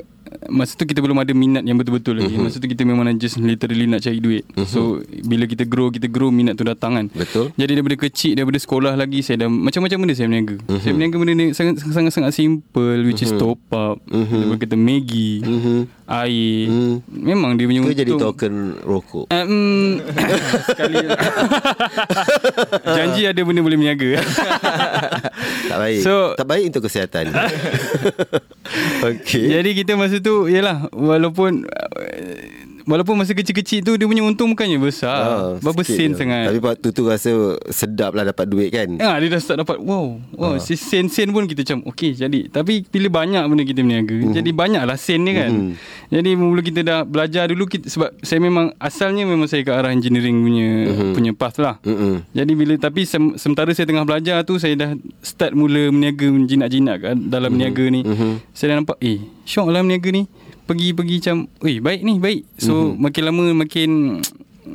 Masa 0.47 0.73
tu 0.73 0.83
kita 0.83 0.99
belum 0.99 1.17
ada 1.17 1.31
minat 1.31 1.61
yang 1.61 1.73
betul-betul 1.73 2.17
lagi. 2.17 2.33
Masa 2.33 2.57
tu 2.57 2.65
kita 2.65 2.81
memang 2.81 3.09
just 3.15 3.37
literally 3.37 3.83
nak 3.83 3.99
cari 3.99 4.17
duit. 4.17 4.45
So 4.63 4.97
bila 5.23 5.43
kita 5.43 5.63
grow 5.63 5.89
Kita 5.89 6.05
grow 6.05 6.29
minat 6.29 6.53
tu 6.53 6.63
datang 6.63 6.93
kan. 6.93 7.05
Betul. 7.09 7.49
Jadi 7.51 7.71
daripada 7.73 7.97
kecil 7.97 8.33
Daripada 8.33 8.57
sekolah 8.57 8.93
lagi 8.93 9.19
Saya 9.19 9.41
dah 9.41 9.49
Macam-macam 9.49 9.97
benda 9.99 10.13
saya 10.13 10.27
berniaga. 10.27 10.55
Saya 10.77 10.91
berniaga 10.91 11.15
benda 11.17 11.33
ni 11.33 11.45
sangat- 11.51 11.81
Sangat-sangat 11.81 12.31
simple 12.31 13.01
Which 13.03 13.21
is 13.21 13.33
top 13.33 13.57
up 13.69 13.97
Daripada 14.05 14.59
kata 14.61 14.75
Maggi 14.75 15.41
Air. 16.05 16.69
Memang 17.07 17.53
dia 17.53 17.65
punya 17.65 17.81
Ke 17.83 17.93
jadi 17.95 18.11
untung. 18.11 18.33
token 18.33 18.53
rokok. 18.79 19.25
Um, 19.29 20.01
sekali 20.67 20.97
Janji 22.95 23.21
ada 23.23 23.39
benda 23.39 23.61
boleh 23.61 23.77
berniaga 23.77 24.09
Tak 25.69 25.77
baik. 25.77 26.01
So- 26.01 26.33
Tak 26.33 26.47
baik 26.49 26.65
untuk 26.73 26.89
kesihatan. 26.89 27.29
Okay 29.01 29.49
Jadi 29.49 29.73
kita 29.73 29.97
masa 29.97 30.21
tu 30.21 30.45
Yalah 30.45 30.93
Walaupun 30.93 31.65
Walaupun 32.89 33.13
masa 33.13 33.31
kecil-kecil 33.31 33.85
tu 33.85 33.93
Dia 33.93 34.03
punya 34.03 34.25
untung 34.25 34.49
bukannya 34.49 34.81
besar. 34.81 35.21
Ah, 35.21 35.49
Berapa 35.61 35.85
sen 35.85 36.17
sangat. 36.17 36.49
Tapi 36.49 36.57
waktu 36.57 36.87
tu 36.89 37.05
rasa 37.05 37.29
Sedap 37.69 38.17
lah 38.17 38.25
dapat 38.25 38.49
duit 38.49 38.73
kan. 38.73 38.89
Ya, 38.91 39.13
dia 39.15 39.29
dah 39.29 39.37
start 39.37 39.61
dapat 39.61 39.77
Wow, 39.77 40.17
wow 40.33 40.57
si 40.57 40.73
sen-sen 40.73 41.29
pun 41.29 41.45
kita 41.45 41.61
macam 41.61 41.85
Okay 41.87 42.17
jadi. 42.17 42.49
Tapi 42.49 42.81
bila 42.83 43.21
banyak 43.21 43.45
benda 43.45 43.61
kita 43.61 43.79
berniaga 43.79 44.17
Mhm. 44.19 44.33
Jadi 44.33 44.49
banyaklah 44.49 44.97
sen 44.97 45.21
ni 45.21 45.31
kan. 45.31 45.51
Jadi 46.09 46.29
mula 46.33 46.59
kita 46.59 46.81
dah 46.81 46.99
belajar 47.05 47.45
dulu 47.45 47.69
kita, 47.69 47.85
Sebab 47.85 48.17
saya 48.19 48.41
memang 48.41 48.73
Asalnya 48.75 49.23
memang 49.23 49.45
saya 49.45 49.61
ke 49.61 49.69
arah 49.69 49.93
engineering 49.93 50.41
punya 50.41 50.69
Punya 51.13 51.31
path 51.31 51.61
lah. 51.61 51.77
Mm-mm. 51.85 52.25
Jadi 52.33 52.51
bila 52.57 52.73
Tapi 52.75 53.05
sem, 53.05 53.37
sementara 53.37 53.69
saya 53.69 53.85
tengah 53.85 54.01
belajar 54.01 54.41
tu 54.41 54.57
Saya 54.57 54.73
dah 54.73 54.89
start 55.21 55.53
mula 55.53 55.93
berniaga 55.93 56.25
Jinak-jinak 56.25 56.97
kan, 56.99 57.15
dalam 57.29 57.53
berniaga 57.53 57.85
ni. 57.85 58.01
Saya 58.49 58.73
dah 58.73 58.77
nampak 58.81 58.97
Eh 58.97 59.21
syok 59.45 59.69
lah 59.69 59.85
berniaga 59.85 60.09
ni 60.09 60.23
Pergi-pergi 60.69 61.15
macam 61.25 61.37
Eh 61.65 61.81
baik 61.81 62.01
ni 62.05 62.21
baik. 62.21 62.41
So 62.61 62.93
makin 62.93 63.23
lama 63.25 63.43
makin 63.57 63.89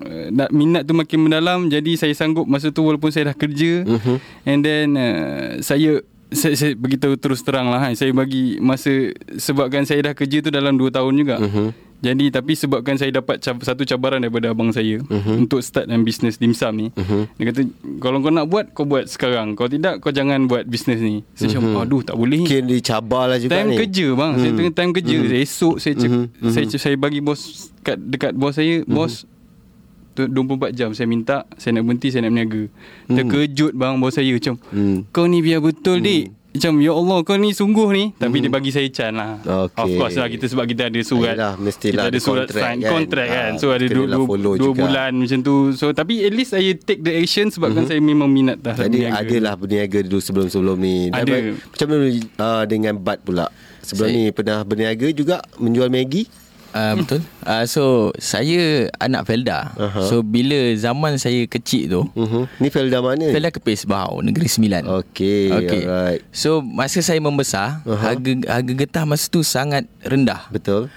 uh, 0.02 0.26
nak 0.34 0.50
minat 0.50 0.82
tu 0.84 0.92
makin 0.92 1.18
mendalam 1.22 1.70
jadi 1.70 1.94
saya 1.94 2.14
sanggup 2.18 2.50
masa 2.50 2.74
tu 2.74 2.82
walaupun 2.82 3.14
saya 3.14 3.30
dah 3.30 3.36
kerja. 3.38 3.86
Mhm. 3.86 4.16
and 4.42 4.60
then 4.66 4.88
uh, 4.98 5.62
saya 5.62 6.02
saya, 6.34 6.54
saya 6.54 6.72
beritahu 6.74 7.14
terus 7.14 7.40
terang 7.40 7.66
lah 7.66 7.80
kan. 7.80 7.92
Saya 7.94 8.10
bagi 8.10 8.58
masa 8.58 8.90
Sebabkan 9.34 9.82
saya 9.82 10.02
dah 10.02 10.14
kerja 10.14 10.38
tu 10.38 10.50
dalam 10.50 10.74
2 10.74 10.90
tahun 10.90 11.14
juga. 11.14 11.38
Mhm. 11.38 11.68
Jadi 12.04 12.28
tapi 12.28 12.52
sebabkan 12.52 13.00
saya 13.00 13.08
dapat 13.10 13.40
cab- 13.40 13.64
satu 13.64 13.80
cabaran 13.82 14.20
daripada 14.20 14.52
abang 14.52 14.68
saya 14.68 15.00
Mhm. 15.00 15.40
Untuk 15.40 15.64
start 15.64 15.88
dalam 15.88 16.04
bisnes 16.04 16.36
dimsum 16.36 16.76
ni. 16.76 16.86
Dia 17.38 17.48
kata 17.48 17.64
Kalau 17.96 18.20
kau 18.20 18.28
nak 18.28 18.44
buat 18.44 18.66
Kau 18.70 18.84
buat 18.84 19.08
sekarang. 19.08 19.56
Kalau 19.56 19.72
tidak 19.72 20.04
Kau 20.04 20.12
jangan 20.12 20.44
buat 20.44 20.68
bisnes 20.68 21.00
ni. 21.00 21.24
Saya 21.32 21.56
macam 21.56 21.80
Aduh 21.80 22.04
tak 22.04 22.14
boleh. 22.14 22.36
Ni 22.36 22.44
Mungkin 22.44 22.68
dicabar 22.68 23.24
lah 23.26 23.40
juga 23.40 23.56
Time 23.56 23.72
ni. 23.72 23.76
kerja 23.78 24.06
bang. 24.12 24.32
Saya 24.36 24.50
tengah 24.52 24.74
time 24.74 24.92
kerja. 24.92 25.16
Saya 25.24 25.40
Esok 25.40 25.76
saya 25.76 25.94
cek, 25.96 26.10
saya 26.46 26.64
saya 26.68 26.96
bagi 26.98 27.20
bos 27.20 27.40
kat 27.80 27.96
dekat 27.96 28.32
bos 28.34 28.52
saya 28.52 28.84
Bos 28.84 29.24
tu 29.24 29.32
24 30.16 30.30
jam 30.71 30.90
saya 30.90 31.04
minta 31.04 31.37
Saya 31.54 31.76
nak 31.76 31.85
berhenti 31.85 32.09
Saya 32.09 32.23
nak 32.23 32.33
berniaga. 32.33 32.62
Terkejut 33.06 33.73
bang 33.73 33.94
Bos 33.97 34.12
saya 34.12 34.30
macam 34.30 34.54
Hmm. 34.66 35.06
Kau 35.09 35.25
ni 35.25 35.38
biar 35.38 35.59
betul 35.59 35.99
dik. 35.99 36.30
Macam 36.52 36.78
ya 36.78 36.92
Allah 36.92 37.18
Kau 37.21 37.35
ni 37.35 37.50
sungguh 37.50 37.88
ni. 37.90 38.04
Tapi 38.14 38.37
dia 38.38 38.47
bagi 38.47 38.71
saya 38.71 38.87
can 38.88 39.12
lah. 39.12 39.42
Okey. 39.66 39.75
Of 39.75 39.88
course 39.97 40.14
lah 40.14 40.28
kita 40.28 40.47
Sebab 40.47 40.64
kita 40.64 40.83
ada 40.87 41.00
surat. 41.00 41.35
Yelah, 41.35 41.54
mestilah 41.56 41.90
Kita 41.97 42.02
ada 42.06 42.18
surat 42.18 42.47
kontrak 42.47 42.62
sign 42.62 42.76
kan. 42.78 42.90
Kontrak 42.92 43.26
kan. 43.28 43.50
Ah, 43.50 43.59
So 43.59 43.66
ada 43.68 43.87
dua, 43.87 44.04
dua, 44.06 44.54
dua 44.54 44.71
bulan 44.73 45.11
macam 45.12 45.38
tu. 45.40 45.54
So 45.73 45.90
tapi 45.90 46.23
at 46.23 46.30
least 46.30 46.54
saya 46.54 46.71
take 46.73 47.00
the 47.00 47.11
action 47.12 47.50
Sebabkan 47.50 47.85
saya 47.85 47.99
memang 47.99 48.28
minat 48.28 48.59
dah 48.59 48.71
Jadi 48.73 49.02
berniaga. 49.02 49.18
adalah 49.21 49.54
berniaga 49.56 49.99
dulu 50.00 50.21
sebelum-sebelum 50.21 50.76
ni. 50.78 51.11
Ada. 51.11 51.59
Macam 51.59 51.87
mana 51.90 52.06
uh, 52.38 52.62
dengan 52.64 52.94
Bad 52.97 53.18
pula? 53.21 53.47
Sebelum 53.83 54.06
Saya- 54.06 54.16
ni 54.16 54.25
pernah 54.30 54.59
berniaga 54.62 55.06
juga 55.11 55.42
Menjual 55.59 55.90
Maggi 55.90 56.25
Uh, 56.74 56.92
betul. 56.98 57.20
Uh, 57.46 57.64
so 57.70 58.10
saya 58.18 58.90
anak 58.98 59.30
Felda. 59.30 59.70
Aha. 59.78 60.10
So 60.10 60.26
bila 60.26 60.74
zaman 60.74 61.22
saya 61.22 61.46
kecil 61.46 61.86
tu, 61.86 62.02
uh-huh. 62.02 62.50
Ni 62.58 62.66
Felda 62.66 62.98
mana? 62.98 63.30
Felda 63.30 63.54
Kepis 63.54 63.86
Bahau, 63.86 64.18
Negeri 64.18 64.50
Sembilan. 64.50 64.82
Okey 64.82 65.54
alright. 65.54 66.20
So 66.34 66.58
masa 66.58 66.98
saya 66.98 67.22
membesar, 67.22 67.78
Aha. 67.86 68.10
harga 68.10 68.58
harga 68.58 68.72
getah 68.74 69.04
masa 69.06 69.30
tu 69.30 69.46
sangat 69.46 69.86
rendah. 70.02 70.50
Betul 70.50 70.90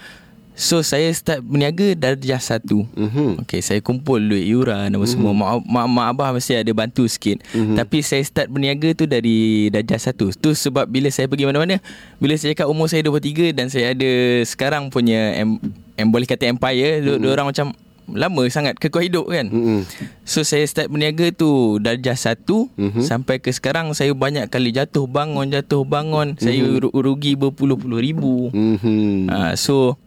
So 0.58 0.82
saya 0.82 1.14
start 1.14 1.46
berniaga 1.46 1.94
darjah 1.94 2.42
satu. 2.42 2.82
Mhm. 2.92 3.46
Okay, 3.46 3.62
saya 3.62 3.78
kumpul 3.78 4.18
duit 4.18 4.42
yuran 4.42 4.90
apa 4.90 5.06
semua. 5.06 5.30
Mak, 5.30 5.62
mak, 5.64 5.86
mak 5.86 6.06
abah 6.10 6.30
mesti 6.34 6.58
ada 6.58 6.74
bantu 6.74 7.06
sikit. 7.06 7.46
Mhm. 7.54 7.78
Tapi 7.78 8.02
saya 8.02 8.26
start 8.26 8.50
berniaga 8.50 8.90
tu 8.92 9.06
dari 9.06 9.70
darjah 9.70 10.02
satu. 10.02 10.34
Tu 10.34 10.58
sebab 10.58 10.90
bila 10.90 11.14
saya 11.14 11.30
pergi 11.30 11.46
mana-mana, 11.46 11.78
bila 12.18 12.34
saya 12.34 12.58
cakap 12.58 12.68
umur 12.68 12.90
saya 12.90 13.06
23 13.06 13.54
dan 13.54 13.70
saya 13.70 13.94
ada 13.94 14.10
sekarang 14.44 14.90
punya 14.90 15.38
em, 15.38 15.62
em 15.94 16.10
boleh 16.10 16.26
kata 16.26 16.50
empire, 16.50 17.06
mm 17.06 17.22
orang 17.28 17.54
macam 17.54 17.78
lama 18.08 18.42
sangat 18.48 18.82
kekuat 18.82 19.14
hidup 19.14 19.30
kan. 19.30 19.46
Mhm. 19.46 19.86
So 20.26 20.42
saya 20.42 20.66
start 20.66 20.90
berniaga 20.90 21.30
tu 21.30 21.78
darjah 21.78 22.18
satu 22.18 22.66
Mhm. 22.74 23.06
sampai 23.06 23.38
ke 23.38 23.54
sekarang 23.54 23.94
saya 23.94 24.10
banyak 24.10 24.50
kali 24.50 24.74
jatuh 24.74 25.06
bangun 25.06 25.54
jatuh 25.54 25.86
bangun. 25.86 26.34
Saya 26.36 26.66
ru- 26.82 26.90
rugi 26.90 27.38
berpuluh-puluh 27.38 28.02
ribu. 28.02 28.50
Mhm. 28.50 29.30
Ha, 29.30 29.54
so 29.54 30.02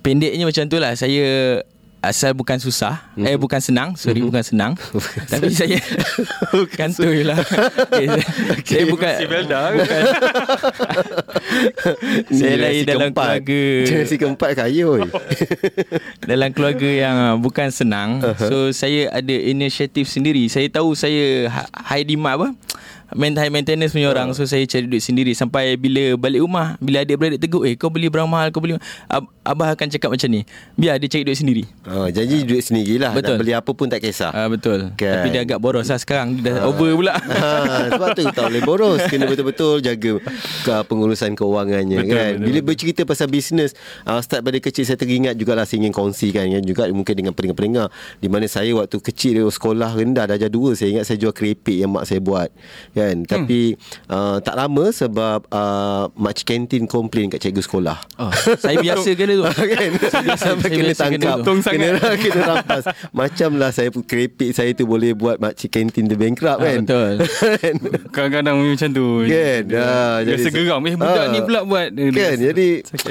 pendeknya 0.00 0.44
macam 0.46 0.64
tu 0.66 0.76
lah 0.78 0.94
saya 0.94 1.60
asal 1.98 2.30
bukan 2.30 2.62
susah 2.62 3.10
mm-hmm. 3.18 3.26
eh 3.26 3.34
bukan 3.34 3.58
senang 3.58 3.88
sorry 3.98 4.22
mm-hmm. 4.22 4.30
bukan 4.30 4.44
senang 4.46 4.72
tapi 5.32 5.50
saya 5.50 5.82
kantoi 6.78 7.26
lah 7.26 7.38
okay, 8.54 8.62
saya 8.62 8.84
bukan 8.86 9.12
bukan 9.26 9.72
saya 12.30 12.54
lahir 12.54 12.86
dalam 12.86 13.10
keempat. 13.10 13.42
keluarga 13.42 13.62
Generasi 13.82 14.14
keempat 14.14 14.50
kaya 14.54 14.82
oi. 14.86 15.02
dalam 16.22 16.48
keluarga 16.54 16.86
yang 16.86 17.16
uh, 17.18 17.34
bukan 17.34 17.74
senang 17.74 18.22
uh-huh. 18.22 18.46
so 18.46 18.56
saya 18.70 19.10
ada 19.10 19.34
inisiatif 19.34 20.06
sendiri 20.06 20.46
saya 20.46 20.70
tahu 20.70 20.94
saya 20.94 21.50
ha- 21.50 21.70
high 21.90 22.06
demand 22.06 22.38
apa 22.38 22.48
main 23.12 23.32
high 23.32 23.48
maintenance 23.48 23.92
punya 23.92 24.08
orang. 24.08 24.32
So 24.32 24.44
saya 24.44 24.64
cari 24.64 24.84
duit 24.84 25.00
sendiri. 25.00 25.32
Sampai 25.32 25.74
bila 25.74 26.16
balik 26.16 26.40
rumah 26.40 26.76
bila 26.78 27.00
adik-beradik 27.00 27.38
tegur 27.38 27.62
eh 27.62 27.72
kau 27.72 27.88
beli 27.88 28.06
berapa 28.06 28.24
mahal 28.24 28.48
kau 28.48 28.58
beli 28.58 28.76
Ab- 29.06 29.30
abah 29.42 29.72
akan 29.72 29.86
cakap 29.88 30.10
macam 30.10 30.28
ni. 30.28 30.44
Biar 30.74 30.96
dia 30.96 31.08
cari 31.08 31.24
duit 31.24 31.36
sendiri. 31.36 31.62
Oh, 31.84 32.04
janji 32.06 32.42
duit 32.42 32.60
sendirilah. 32.60 33.12
Betul. 33.12 33.34
Nak 33.34 33.40
beli 33.40 33.52
apa 33.52 33.70
pun 33.70 33.86
tak 33.86 34.00
kisah. 34.00 34.28
Ah 34.30 34.46
betul. 34.46 34.92
Kan. 34.94 35.12
Tapi 35.14 35.28
dia 35.30 35.40
agak 35.42 35.58
boros 35.58 35.86
lah 35.86 35.96
sekarang. 35.96 36.36
Dia 36.36 36.60
dah 36.60 36.68
over 36.68 36.92
pula. 36.92 37.14
ha, 37.16 37.48
sebab 37.88 38.08
tu 38.12 38.22
tak 38.26 38.44
boleh 38.46 38.62
boros. 38.62 39.00
Kena 39.06 39.24
betul-betul 39.24 39.80
jaga 39.80 40.12
ke 40.58 40.74
pengurusan 40.84 41.32
keuangannya 41.32 42.02
Betul, 42.02 42.12
kan. 42.12 42.32
betul, 42.34 42.44
Bila 42.44 42.58
betul. 42.58 42.66
bercerita 42.66 43.00
pasal 43.04 43.26
bisnes 43.28 43.72
uh, 44.04 44.18
Start 44.18 44.42
pada 44.42 44.58
kecil 44.58 44.84
saya 44.84 44.96
teringat 44.96 45.32
jugalah 45.34 45.64
Saya 45.64 45.80
ingin 45.80 45.92
kongsikan 45.92 46.44
kan. 46.44 46.62
Juga 46.62 46.82
mungkin 46.90 47.14
dengan 47.14 47.32
pendengar-pendengar. 47.32 47.88
Di 48.18 48.28
mana 48.28 48.44
saya 48.44 48.68
waktu 48.74 48.98
kecil 48.98 49.40
Sekolah 49.48 49.92
rendah 49.92 50.26
darjah 50.26 50.48
2 50.48 50.74
Saya 50.74 50.88
ingat 50.90 51.04
saya 51.04 51.16
jual 51.16 51.32
keripik 51.32 51.78
Yang 51.78 51.90
mak 51.90 52.04
saya 52.04 52.20
buat 52.20 52.48
kan 52.98 53.16
Tapi 53.22 53.78
uh, 54.06 54.36
tak 54.38 54.54
lama 54.54 54.90
Sebab 54.90 55.46
uh, 55.46 56.10
Makcik 56.12 56.46
kantin 56.48 56.84
komplain 56.84 57.28
Kat 57.28 57.38
cikgu 57.38 57.60
sekolah 57.60 57.98
Oh, 58.16 58.28
saya 58.56 58.76
biasa 58.76 59.14
kena 59.14 59.34
tu. 59.34 59.44
kan 59.72 59.90
Sampai 60.34 60.36
saya 60.36 60.54
kena 60.66 60.84
biasa 60.84 61.02
kena 61.04 61.16
tangkap 61.16 61.30
tu. 61.32 61.40
Untung 61.40 61.58
sangat. 61.60 61.78
Kena, 61.94 62.08
kena 62.14 62.40
rampas 62.44 62.84
Macam 63.10 63.50
lah 63.54 63.70
saya 63.70 63.88
keripik 63.94 64.50
saya 64.50 64.70
tu 64.72 64.84
Boleh 64.84 65.14
buat 65.14 65.38
makcik 65.38 65.70
kantin 65.70 66.04
the 66.04 66.14
bankrupt 66.14 66.50
Ah, 66.50 66.58
kan 66.58 66.82
betul. 66.82 67.12
Kan? 67.62 67.74
Kadang-kadang 68.10 68.54
macam 68.58 68.88
tu 68.90 69.06
Kan 69.24 69.62
ah, 69.72 70.16
Rasa 70.20 70.48
geram 70.50 70.82
Eh 70.82 70.94
budak 70.94 71.14
Ah. 71.20 71.30
ni 71.30 71.38
pula 71.40 71.60
buat 71.62 71.88
Kan 71.94 72.36
Jadi. 72.36 72.68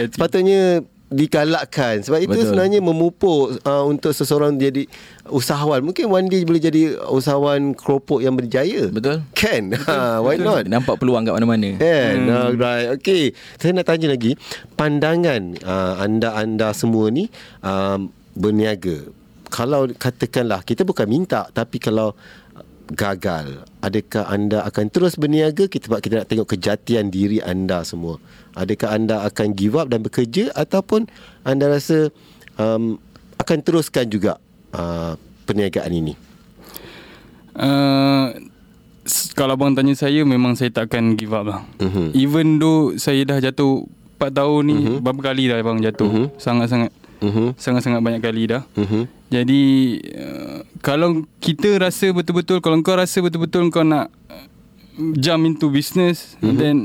Sepatutnya 0.09 0.83
digalakkan. 1.07 2.03
Sebab 2.03 2.19
itu 2.19 2.35
Betul. 2.35 2.47
sebenarnya 2.51 2.79
memupuk 2.83 3.63
uh, 3.63 3.83
untuk 3.87 4.11
seseorang 4.11 4.59
jadi 4.59 4.83
usahawan. 5.31 5.79
Mungkin 5.79 6.11
one 6.11 6.27
day 6.27 6.43
boleh 6.43 6.59
jadi 6.59 6.99
usahawan 7.07 7.71
keropok 7.75 8.19
yang 8.19 8.35
berjaya. 8.35 8.91
Betul. 8.91 9.23
kan 9.31 9.71
ha, 9.87 10.19
why 10.19 10.35
not? 10.35 10.67
Nampak 10.67 10.99
peluang 10.99 11.23
kat 11.23 11.33
mana-mana. 11.35 11.79
Kan 11.79 12.15
hmm. 12.27 12.35
Alright 12.35 12.87
Okay. 12.99 13.31
Saya 13.55 13.71
nak 13.75 13.87
tanya 13.87 14.11
lagi. 14.11 14.35
Pandangan 14.75 15.55
uh, 15.63 15.93
Anda-anda 16.03 16.75
semua 16.75 17.07
ni 17.07 17.31
um, 17.63 18.11
Berniaga. 18.37 19.07
Kalau 19.47 19.87
katakanlah 19.87 20.59
Kita 20.67 20.83
bukan 20.83 21.07
minta 21.07 21.47
Tapi 21.55 21.79
kalau 21.79 22.11
Gagal? 22.87 23.67
Adakah 23.83 24.31
anda 24.31 24.63
akan 24.63 24.87
terus 24.87 25.19
berniaga 25.19 25.67
kita, 25.67 25.91
Sebab 25.91 25.99
kita 25.99 26.23
nak 26.23 26.27
tengok 26.31 26.55
kejatian 26.55 27.11
diri 27.11 27.43
anda 27.43 27.83
semua. 27.83 28.19
Adakah 28.55 28.95
anda 28.95 29.27
akan 29.27 29.51
give 29.53 29.75
up 29.75 29.91
dan 29.91 30.01
bekerja 30.01 30.49
Ataupun 30.55 31.11
Anda 31.43 31.67
rasa 31.67 32.09
um, 32.55 32.97
Akan 33.35 33.59
teruskan 33.61 34.07
juga 34.07 34.39
uh, 34.71 35.19
Perniagaan 35.45 35.91
ini? 35.91 36.13
Uh, 37.57 38.33
Kalau 39.35 39.55
abang 39.55 39.75
tanya 39.75 39.95
saya 39.95 40.23
Memang 40.23 40.55
saya 40.55 40.71
takkan 40.71 41.15
give 41.19 41.35
up 41.35 41.45
lah. 41.47 41.61
Mhm. 41.83 42.15
Even 42.15 42.57
though 42.57 42.95
Saya 42.95 43.23
dah 43.27 43.39
jatuh 43.43 43.83
4 44.17 44.31
tahun 44.31 44.61
ni 44.67 44.75
Berapa 45.03 45.33
kali 45.33 45.51
dah 45.51 45.59
abang 45.59 45.79
jatuh? 45.83 46.33
Sangat-sangat 46.39 46.89
Mhm. 47.19 47.57
Sangat-sangat 47.57 48.01
banyak 48.01 48.21
kali 48.21 48.49
dah 48.49 48.63
Mhm. 48.77 49.01
Jadi 49.27 49.63
uh, 50.15 50.59
Kalau 50.79 51.25
kita 51.37 51.75
rasa 51.77 52.13
betul-betul 52.13 52.63
Kalau 52.63 52.79
kau 52.79 52.95
rasa 52.95 53.19
betul-betul 53.19 53.67
Kau 53.69 53.83
nak 53.83 54.07
uh, 54.29 54.45
Jump 55.17 55.43
into 55.43 55.67
business 55.67 56.39
mm-hmm. 56.39 56.55
Then 56.55 56.75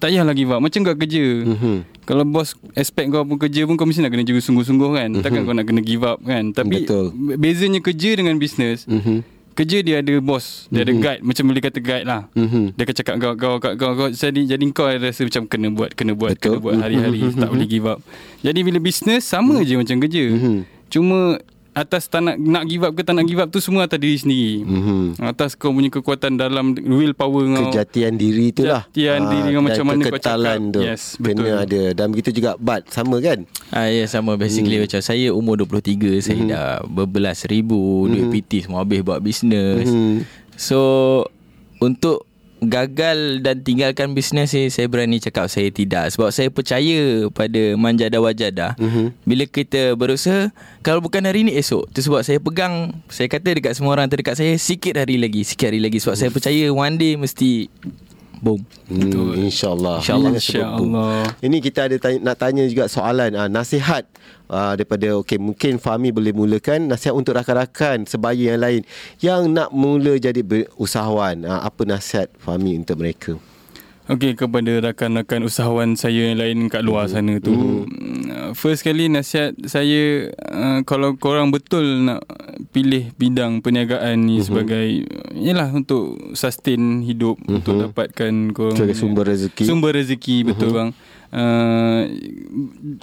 Tak 0.00 0.08
payahlah 0.08 0.32
give 0.32 0.50
up 0.50 0.62
Macam 0.62 0.82
kat 0.82 0.96
kerja 0.96 1.24
Mhm. 1.44 1.76
Kau 2.02 2.18
kalau 2.18 2.26
bos 2.26 2.58
expect 2.74 3.14
kau 3.14 3.22
pun 3.22 3.38
kerja 3.38 3.62
pun 3.62 3.78
kau 3.78 3.86
mesti 3.86 4.02
nak 4.02 4.10
kena 4.10 4.26
jaga 4.26 4.42
sungguh-sungguh 4.42 4.90
kan. 4.90 5.08
Mhm. 5.14 5.22
Takkan 5.22 5.46
kau 5.46 5.54
nak 5.54 5.66
kena 5.70 5.80
give 5.86 6.02
up 6.02 6.18
kan. 6.18 6.50
Tapi 6.50 6.82
Betul. 6.82 7.14
bezanya 7.38 7.78
kerja 7.78 8.18
dengan 8.18 8.42
bisnes. 8.42 8.90
Mhm. 8.90 9.22
Kerja 9.52 9.78
dia 9.84 10.00
ada 10.00 10.14
bos, 10.24 10.64
dia 10.72 10.80
ada 10.80 10.92
guide, 10.96 11.20
macam 11.20 11.44
boleh 11.44 11.60
kata 11.60 11.78
guide 11.84 12.08
lah. 12.08 12.24
Mhm. 12.32 12.72
Dia 12.72 12.82
akan 12.88 12.96
cakap 12.96 13.14
kau 13.20 13.32
kau 13.36 13.54
kau 13.60 13.72
kau, 13.76 13.92
kau 13.92 14.08
jadi 14.08 14.40
jadi 14.56 14.64
kau 14.72 14.88
rasa 14.88 15.28
macam 15.28 15.42
kena 15.44 15.68
buat 15.68 15.90
kena 15.92 16.12
buat 16.16 16.32
Betul. 16.40 16.56
kena 16.56 16.64
buat 16.64 16.76
hari-hari 16.80 17.20
tak 17.36 17.50
boleh 17.52 17.68
give 17.68 17.84
up. 17.84 18.00
Jadi 18.40 18.60
bila 18.64 18.78
bisnes 18.80 19.28
sama 19.28 19.60
je 19.60 19.76
macam 19.76 19.96
kerja. 20.00 20.24
Mhm. 20.32 20.56
Cuma 20.88 21.36
atas 21.72 22.04
tak 22.06 22.20
nak, 22.20 22.36
nak 22.36 22.64
give 22.64 22.82
up 22.82 22.92
ke 22.92 23.00
tak 23.00 23.16
nak 23.16 23.24
give 23.24 23.38
up 23.38 23.48
tu 23.48 23.56
semua 23.56 23.84
atas 23.84 23.96
diri 23.96 24.14
sendiri. 24.14 24.60
Mhm. 24.60 25.16
Atas 25.18 25.56
kau 25.56 25.72
punya 25.72 25.88
kekuatan 25.88 26.36
dalam 26.36 26.76
will 26.76 27.12
power 27.12 27.48
kau. 27.48 27.68
Kejatian 27.68 28.14
diri 28.14 28.52
tu 28.52 28.62
lah 28.62 28.84
Kejatian 28.86 29.22
diri 29.26 29.48
kau 29.48 29.58
dan 29.58 29.64
macam 29.64 29.84
mana 29.86 29.98
kau 29.98 30.08
keketalan 30.10 30.60
cakap. 30.62 30.68
tu 30.70 30.80
Yes, 30.82 31.02
Kena 31.16 31.32
betul. 31.34 31.56
ada 31.58 31.82
Dan 31.92 32.06
begitu 32.08 32.30
juga 32.30 32.50
Bad 32.56 32.82
Sama 32.86 33.16
kan 33.18 33.38
Ah 33.68 33.88
ya 33.88 34.04
sama 34.04 34.36
basically 34.36 34.76
Hmm. 34.76 34.84
macam 34.84 35.00
saya 35.00 35.28
umur 35.30 35.54
23 35.58 36.20
saya 36.20 36.40
dah 36.42 36.68
berbelas 36.84 37.44
ribu 37.44 37.80
duit 38.04 38.28
PT 38.30 38.64
semua 38.64 38.84
habis 38.84 39.00
buat 39.00 39.18
bisnes. 39.18 39.88
Mhm. 39.88 40.28
So 40.54 40.78
untuk 41.78 42.28
gagal 42.62 43.42
dan 43.42 43.66
tinggalkan 43.66 44.14
bisnes 44.14 44.54
ni 44.54 44.70
saya 44.70 44.86
berani 44.86 45.18
cakap 45.18 45.50
saya 45.50 45.74
tidak 45.74 46.14
sebab 46.14 46.30
saya 46.30 46.46
percaya 46.46 47.26
pada 47.34 47.74
manjada 47.74 48.22
wajada. 48.22 48.78
Mhm. 48.78 49.10
Bila 49.26 49.44
kita 49.50 49.98
berusaha 49.98 50.54
kalau 50.86 51.02
bukan 51.02 51.26
hari 51.26 51.42
ni 51.42 51.58
esok. 51.58 51.90
Tu 51.90 52.06
sebab 52.06 52.22
saya 52.22 52.38
pegang 52.38 53.02
saya 53.10 53.26
kata 53.26 53.58
dekat 53.58 53.74
semua 53.74 53.98
orang 53.98 54.06
terdekat 54.06 54.38
saya 54.38 54.54
sikit 54.54 54.94
hari 54.94 55.18
lagi, 55.18 55.42
sikit 55.42 55.74
hari 55.74 55.82
lagi 55.82 55.98
sebab 55.98 56.14
saya 56.14 56.30
percaya 56.30 56.70
one 56.70 56.94
day 56.94 57.18
mesti 57.18 57.66
boom. 58.42 58.60
Hmm, 58.90 59.38
InsyaAllah 59.38 60.02
InsyaAllah. 60.02 60.32
InsyaAllah. 60.34 61.22
Ini 61.38 61.56
kita 61.62 61.86
ada 61.86 61.96
tanya, 62.02 62.18
nak 62.20 62.36
tanya 62.42 62.66
juga 62.66 62.90
soalan 62.90 63.38
uh, 63.38 63.46
Nasihat 63.46 64.02
uh, 64.50 64.74
Daripada 64.74 65.14
okay, 65.14 65.38
Mungkin 65.38 65.78
Fahmi 65.78 66.10
boleh 66.10 66.34
mulakan 66.34 66.90
Nasihat 66.90 67.14
untuk 67.14 67.38
rakan-rakan 67.38 68.04
Sebaya 68.04 68.58
yang 68.58 68.60
lain 68.60 68.82
Yang 69.22 69.42
nak 69.46 69.70
mula 69.70 70.18
jadi 70.18 70.42
usahawan 70.74 71.46
uh, 71.46 71.62
Apa 71.62 71.86
nasihat 71.86 72.28
Fahmi 72.42 72.74
untuk 72.74 72.98
mereka 72.98 73.38
Okey 74.12 74.36
kepada 74.36 74.68
rakan-rakan 74.82 75.40
usahawan 75.42 75.90
saya 75.94 76.28
yang 76.28 76.36
lain 76.36 76.68
kat 76.68 76.80
luar 76.80 77.06
Mhm. 77.06 77.10
sana 77.10 77.34
tu 77.38 77.52
mm, 77.82 78.52
first 78.52 78.82
kali 78.82 79.08
nasihat 79.08 79.56
saya 79.64 80.28
uh, 80.44 80.80
kalau 80.82 81.16
korang 81.16 81.48
betul 81.48 81.80
nak 82.02 82.20
pilih 82.68 83.08
bidang 83.14 83.58
perniagaan 83.58 84.20
ni 84.20 84.38
sebagai 84.38 85.08
yalah 85.32 85.70
untuk 85.70 86.16
sustain 86.32 87.00
hidup 87.00 87.40
untuk 87.42 87.80
dapatkan 87.80 88.32
korang. 88.50 88.76
Sebagai 88.76 88.94
sumber 88.94 89.24
rezeki. 89.26 89.64
sumber 89.64 89.92
rezeki 89.94 90.36
betul 90.44 90.70
bang 90.70 90.90
uh, 91.30 92.02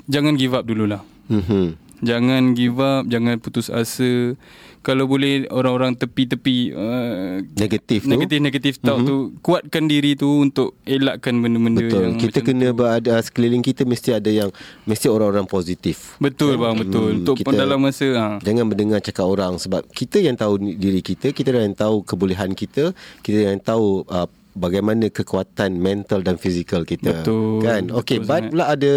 jangan 0.05 0.33
give 0.35 0.53
up 0.53 0.61
dululah 0.63 1.01
Mhm. 1.25 1.88
Jangan 1.99 2.55
give 2.55 2.79
up, 2.79 3.05
jangan 3.05 3.39
putus 3.39 3.67
asa. 3.67 4.35
Kalau 4.79 5.11
boleh 5.11 5.43
orang-orang 5.51 5.91
tepi-tepi 5.91 6.71
uh, 6.71 7.43
Negatif 7.59 8.07
tu. 8.07 8.15
negatif-negatif 8.15 8.79
talk 8.79 9.03
tu 9.03 9.35
kuatkan 9.43 9.91
diri 9.91 10.15
tu 10.15 10.39
untuk 10.39 10.79
elakkan 10.87 11.35
benda-benda 11.35 11.83
Betul. 11.83 11.99
yang 11.99 12.13
Kita 12.15 12.39
kena 12.39 12.71
berada 12.71 13.19
Sekeliling 13.19 13.59
kita 13.59 13.83
mesti 13.83 14.15
ada 14.15 14.31
yang 14.31 14.55
Mesti 14.87 15.11
orang-orang 15.11 15.51
positif. 15.51 16.15
Betul 16.23 16.55
bang 16.55 16.79
betul. 16.79 17.11
Hmm, 17.11 17.19
untuk 17.21 17.35
kita- 17.43 17.59
dalam 17.59 17.83
masa 17.83 18.07
ha. 18.15 18.25
Jangan 18.39 18.71
mendengar 18.71 19.03
cakap 19.03 19.27
orang 19.27 19.59
sebab 19.59 19.83
kita 19.91 20.23
yang 20.23 20.39
tahu 20.39 20.55
diri 20.55 21.03
kita, 21.03 21.35
kita 21.35 21.51
yang 21.51 21.75
tahu 21.75 21.99
kebolehan 22.07 22.55
kita, 22.55 22.95
kita 23.19 23.51
yang 23.51 23.59
tahu 23.59 24.07
uh, 24.07 24.31
bagaimana 24.57 25.07
kekuatan 25.09 25.77
mental 25.77 26.25
dan 26.25 26.35
fizikal 26.41 26.83
kita. 26.83 27.21
Betul, 27.21 27.61
Kan? 27.61 27.93
Okey, 27.93 28.23
Bad 28.23 28.49
sangat. 28.49 28.51
pula 28.51 28.65
ada 28.69 28.91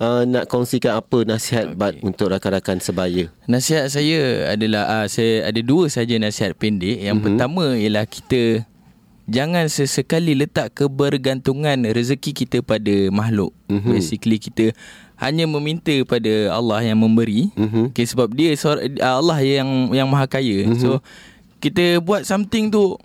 uh, 0.00 0.22
nak 0.24 0.44
kongsikan 0.48 0.98
apa 0.98 1.18
nasihat 1.28 1.72
okay. 1.72 1.78
Bad 1.78 1.94
untuk 2.00 2.32
rakan-rakan 2.32 2.78
sebaya. 2.80 3.24
Nasihat 3.44 3.90
saya 3.92 4.50
adalah 4.52 5.02
uh, 5.02 5.06
saya 5.06 5.48
ada 5.48 5.60
dua 5.60 5.90
saja 5.92 6.16
nasihat 6.16 6.56
pendek. 6.56 7.00
Yang 7.00 7.16
mm-hmm. 7.20 7.26
pertama 7.36 7.64
ialah 7.76 8.04
kita 8.08 8.42
jangan 9.24 9.64
sesekali 9.68 10.36
letak 10.36 10.76
kebergantungan 10.76 11.88
rezeki 11.88 12.32
kita 12.44 12.58
pada 12.60 13.08
makhluk. 13.12 13.52
Mm-hmm. 13.68 13.90
Basically 13.92 14.38
kita 14.40 14.64
hanya 15.20 15.46
meminta 15.46 15.94
pada 16.04 16.52
Allah 16.52 16.82
yang 16.82 16.98
memberi. 16.98 17.52
Mm-hmm. 17.54 17.94
Okay, 17.94 18.06
sebab 18.08 18.34
dia 18.34 18.50
seor- 18.58 18.82
Allah 18.98 19.38
yang 19.40 19.92
yang 19.94 20.08
maha 20.10 20.26
kaya. 20.26 20.68
Mm-hmm. 20.68 20.80
So 20.80 21.00
kita 21.62 22.02
buat 22.04 22.28
something 22.28 22.68
tu 22.68 22.98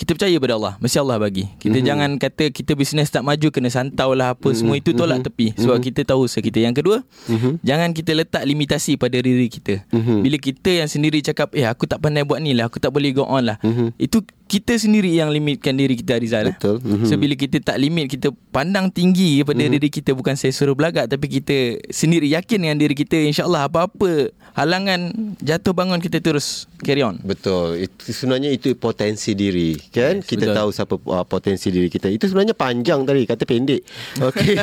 kita 0.00 0.16
percaya 0.16 0.32
pada 0.40 0.56
Allah 0.56 0.72
Mesti 0.80 0.96
Allah 0.96 1.20
bagi 1.20 1.44
Kita 1.60 1.76
mm-hmm. 1.76 1.84
jangan 1.84 2.10
kata 2.16 2.44
Kita 2.48 2.72
bisnes 2.72 3.12
tak 3.12 3.20
maju 3.20 3.52
Kena 3.52 3.68
santau 3.68 4.16
lah 4.16 4.32
apa 4.32 4.40
mm-hmm. 4.48 4.56
Semua 4.56 4.80
itu 4.80 4.96
tolak 4.96 5.20
tepi 5.28 5.52
Sebab 5.60 5.76
mm-hmm. 5.76 5.88
kita 5.92 6.00
tahu 6.08 6.24
usaha 6.24 6.40
kita 6.40 6.64
Yang 6.64 6.80
kedua 6.80 6.96
mm-hmm. 7.04 7.52
Jangan 7.60 7.88
kita 7.92 8.10
letak 8.16 8.42
limitasi 8.48 8.96
pada 8.96 9.20
diri 9.20 9.52
kita 9.52 9.84
mm-hmm. 9.92 10.18
Bila 10.24 10.36
kita 10.40 10.70
yang 10.72 10.88
sendiri 10.88 11.20
cakap 11.20 11.52
Eh 11.52 11.68
aku 11.68 11.84
tak 11.84 12.00
pandai 12.00 12.24
buat 12.24 12.40
ni 12.40 12.56
lah 12.56 12.72
Aku 12.72 12.80
tak 12.80 12.96
boleh 12.96 13.12
go 13.12 13.28
on 13.28 13.44
lah 13.44 13.60
mm-hmm. 13.60 14.00
Itu 14.00 14.24
kita 14.50 14.74
sendiri 14.74 15.14
yang 15.14 15.30
limitkan 15.30 15.76
diri 15.76 15.94
kita 15.94 16.16
Rizal 16.16 16.56
Betul. 16.56 16.80
mm-hmm. 16.80 17.04
So 17.04 17.20
bila 17.20 17.36
kita 17.36 17.60
tak 17.60 17.76
limit 17.76 18.08
Kita 18.08 18.32
pandang 18.56 18.88
tinggi 18.88 19.44
pada 19.44 19.60
mm-hmm. 19.60 19.74
diri 19.76 19.88
kita 19.92 20.16
Bukan 20.16 20.32
saya 20.32 20.56
suruh 20.56 20.72
belagak 20.72 21.12
Tapi 21.12 21.28
kita 21.28 21.76
sendiri 21.92 22.24
yakin 22.32 22.64
dengan 22.64 22.80
diri 22.80 22.96
kita 22.96 23.20
InsyaAllah 23.20 23.68
apa-apa 23.68 24.32
Halangan 24.56 25.12
Jatuh 25.44 25.76
bangun 25.76 26.00
kita 26.00 26.24
terus 26.24 26.64
Carry 26.80 27.04
on 27.04 27.20
Betul. 27.20 27.84
Itu 27.84 28.16
sebenarnya 28.16 28.50
itu 28.56 28.72
potensi 28.74 29.36
diri, 29.36 29.76
kan? 29.90 30.22
Yes, 30.22 30.26
kita 30.26 30.50
betul. 30.50 30.56
tahu 30.56 30.68
siapa 30.70 30.94
uh, 30.96 31.26
potensi 31.26 31.68
diri 31.68 31.90
kita. 31.90 32.06
Itu 32.06 32.30
sebenarnya 32.30 32.54
panjang 32.54 33.02
tadi, 33.02 33.26
kata 33.26 33.42
pendek. 33.44 33.82
Okey. 34.22 34.54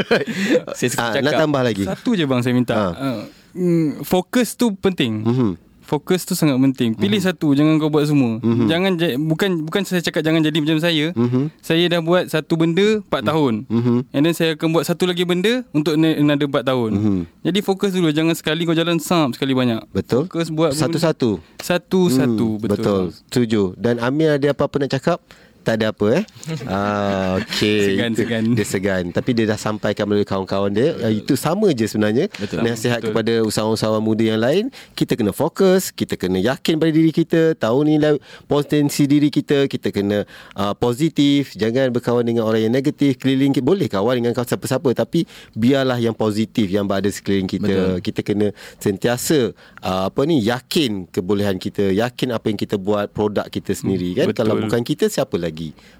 Saya 0.78 0.88
suka 0.88 1.06
cakap. 1.18 1.26
nak 1.26 1.32
tambah 1.36 1.62
lagi. 1.62 1.84
Satu 1.84 2.14
je 2.14 2.24
bang 2.24 2.40
saya 2.40 2.54
minta. 2.54 2.74
Ha. 2.74 2.86
Uh, 2.94 3.22
mm, 3.58 3.88
fokus 4.06 4.54
tu 4.54 4.72
penting. 4.78 5.22
Mhm. 5.26 5.71
Fokus 5.92 6.24
tu 6.24 6.32
sangat 6.32 6.56
penting. 6.56 6.96
Pilih 6.96 7.20
mm-hmm. 7.20 7.36
satu, 7.36 7.52
jangan 7.52 7.76
kau 7.76 7.92
buat 7.92 8.08
semua. 8.08 8.40
Mm-hmm. 8.40 8.64
Jangan 8.64 8.92
ja- 8.96 9.16
bukan 9.20 9.50
bukan 9.68 9.82
saya 9.84 10.00
cakap 10.00 10.24
jangan 10.24 10.40
jadi 10.40 10.56
macam 10.64 10.80
saya. 10.80 11.12
Mm-hmm. 11.12 11.44
Saya 11.60 11.84
dah 11.92 12.00
buat 12.00 12.24
satu 12.32 12.56
benda 12.56 13.04
4 13.04 13.20
tahun. 13.28 13.54
Mhm. 13.68 13.96
And 14.16 14.22
then 14.24 14.32
saya 14.32 14.56
akan 14.56 14.72
buat 14.72 14.88
satu 14.88 15.04
lagi 15.04 15.28
benda 15.28 15.68
untuk 15.76 16.00
another 16.00 16.48
4 16.48 16.64
tahun. 16.64 16.90
Mhm. 16.96 17.18
Jadi 17.44 17.58
fokus 17.60 17.92
dulu, 17.92 18.08
jangan 18.08 18.32
sekali 18.32 18.64
kau 18.64 18.72
jalan 18.72 18.96
sam 19.04 19.36
sekali 19.36 19.52
banyak. 19.52 19.84
Betul. 19.92 20.32
Fokus 20.32 20.48
buat 20.48 20.72
Satu-satu. 20.72 21.44
Satu-satu, 21.60 22.48
Hmm, 22.56 22.60
betul. 22.64 22.72
Betul. 22.72 23.02
Setuju. 23.28 23.62
Dan 23.76 24.00
Amir 24.00 24.40
ada 24.40 24.48
apa-apa 24.56 24.80
nak 24.80 24.96
cakap? 24.96 25.20
Tak 25.62 25.74
ada 25.78 25.94
apa 25.94 26.06
eh. 26.18 26.24
ah, 26.74 27.38
okey. 27.38 27.94
Segan, 27.94 28.10
Itu- 28.10 28.20
segan. 28.22 28.42
Dia 28.58 28.66
segan. 28.66 29.04
Tapi 29.14 29.30
dia 29.30 29.44
dah 29.46 29.58
sampaikan 29.58 30.04
melalui 30.10 30.26
kawan-kawan 30.26 30.74
dia. 30.74 30.98
Ah, 30.98 31.12
itu 31.14 31.38
sama 31.38 31.70
je 31.70 31.86
sebenarnya. 31.86 32.26
Betul. 32.34 32.66
Nasihat 32.66 32.98
Betul. 32.98 33.14
kepada 33.14 33.32
usahawan-usahawan 33.46 34.02
muda 34.02 34.24
yang 34.26 34.42
lain. 34.42 34.64
Kita 34.98 35.14
kena 35.14 35.30
fokus. 35.30 35.94
Kita 35.94 36.18
kena 36.18 36.42
yakin 36.42 36.82
pada 36.82 36.90
diri 36.90 37.14
kita. 37.14 37.54
Tahu 37.54 37.78
nilai 37.86 38.18
potensi 38.50 39.06
diri 39.06 39.30
kita. 39.30 39.70
Kita 39.70 39.94
kena 39.94 40.26
uh, 40.58 40.74
positif. 40.74 41.54
Jangan 41.54 41.94
berkawan 41.94 42.26
dengan 42.26 42.44
orang 42.48 42.66
yang 42.66 42.74
negatif. 42.74 43.22
Keliling 43.22 43.54
kita. 43.54 43.62
Boleh 43.62 43.86
kawan 43.86 44.18
dengan 44.18 44.34
kawan 44.34 44.48
siapa-siapa. 44.50 44.90
Tapi 44.98 45.24
biarlah 45.54 46.02
yang 46.02 46.16
positif 46.16 46.66
yang 46.66 46.90
berada 46.90 47.06
sekeliling 47.12 47.46
kita. 47.46 47.70
Betul. 47.70 47.94
Kita 48.02 48.20
kena 48.26 48.48
sentiasa 48.82 49.54
uh, 49.84 50.10
apa 50.10 50.20
ni 50.26 50.42
yakin 50.42 51.06
kebolehan 51.06 51.60
kita, 51.60 51.92
yakin 51.92 52.34
apa 52.34 52.50
yang 52.50 52.58
kita 52.58 52.76
buat 52.80 53.12
produk 53.12 53.46
kita 53.46 53.76
sendiri 53.76 54.16
kan. 54.18 54.26
betul. 54.26 54.40
Kalau 54.42 54.54
bukan 54.58 54.82
kita 54.82 55.06
siapa 55.06 55.36
lagi? 55.36 55.51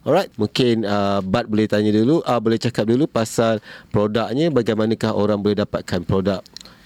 Alright, 0.02 0.32
mungkin 0.40 0.88
uh, 0.88 1.20
Bad 1.20 1.46
boleh 1.46 1.68
tanya 1.68 1.92
dulu, 1.92 2.24
uh, 2.24 2.40
boleh 2.40 2.58
cakap 2.58 2.88
dulu 2.88 3.04
pasal 3.04 3.60
produknya 3.92 4.48
bagaimanakah 4.48 5.12
orang 5.12 5.38
boleh 5.44 5.62
dapatkan 5.62 6.02
produk 6.08 6.40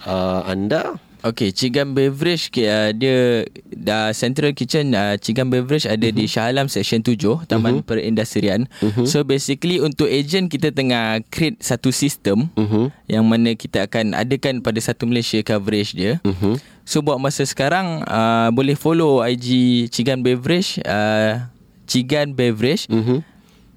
uh, 0.05 0.42
anda? 0.44 0.98
Okay, 1.26 1.50
Cigan 1.50 1.90
Beverage 1.90 2.55
uh, 2.62 2.94
dia 2.94 3.42
dah 3.66 4.14
Central 4.14 4.55
Kitchen 4.55 4.94
uh, 4.94 5.18
Cigan 5.18 5.50
Beverage 5.50 5.88
ada 5.88 6.07
uh-huh. 6.07 6.14
di 6.14 6.24
Shah 6.31 6.46
Alam 6.46 6.70
Section 6.70 7.02
7 7.02 7.50
Taman 7.50 7.83
uh-huh. 7.83 7.87
Perindustrian. 7.88 8.70
Uh-huh. 8.79 9.02
So 9.09 9.26
basically 9.26 9.83
untuk 9.83 10.07
agent 10.07 10.55
kita 10.55 10.70
tengah 10.70 11.24
create 11.26 11.59
satu 11.59 11.90
sistem 11.90 12.46
uh-huh. 12.55 12.94
yang 13.11 13.26
mana 13.26 13.59
kita 13.59 13.90
akan 13.90 14.14
adakan 14.14 14.62
pada 14.62 14.79
satu 14.79 15.11
Malaysia 15.11 15.42
coverage 15.42 15.98
dia. 15.98 16.22
Uh-huh. 16.22 16.62
So 16.87 17.02
buat 17.02 17.18
masa 17.18 17.42
sekarang 17.42 18.07
uh, 18.07 18.55
boleh 18.55 18.79
follow 18.79 19.18
IG 19.26 19.90
Cigan 19.90 20.22
Beverage 20.22 20.79
uh, 20.87 21.42
Cigan 21.87 22.35
Beverage. 22.35 22.90
Mhm. 22.90 23.22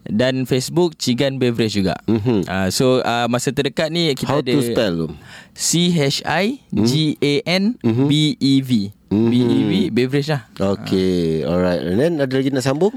Dan 0.10 0.50
Facebook 0.50 0.98
Cigan 0.98 1.38
Beverage 1.38 1.78
juga. 1.78 1.94
Mhm. 2.10 2.50
Uh, 2.50 2.70
so 2.74 3.06
uh, 3.06 3.30
masa 3.30 3.54
terdekat 3.54 3.94
ni 3.94 4.10
kita 4.18 4.34
How 4.34 4.42
ada 4.42 4.52
to 4.52 4.62
spell 4.66 4.94
tu? 5.06 5.08
C 5.54 5.94
H 5.94 6.26
I 6.26 6.58
G 6.74 7.14
A 7.22 7.34
N 7.46 7.78
B 7.84 8.34
E 8.42 8.54
V. 8.66 8.90
B 9.10 9.34
E 9.42 9.60
V 9.66 9.74
beverage 9.90 10.30
lah. 10.30 10.46
Okay, 10.54 11.42
alright. 11.42 11.82
And 11.82 11.98
then 11.98 12.22
ada 12.22 12.30
lagi 12.30 12.54
nak 12.54 12.62
sambung? 12.62 12.94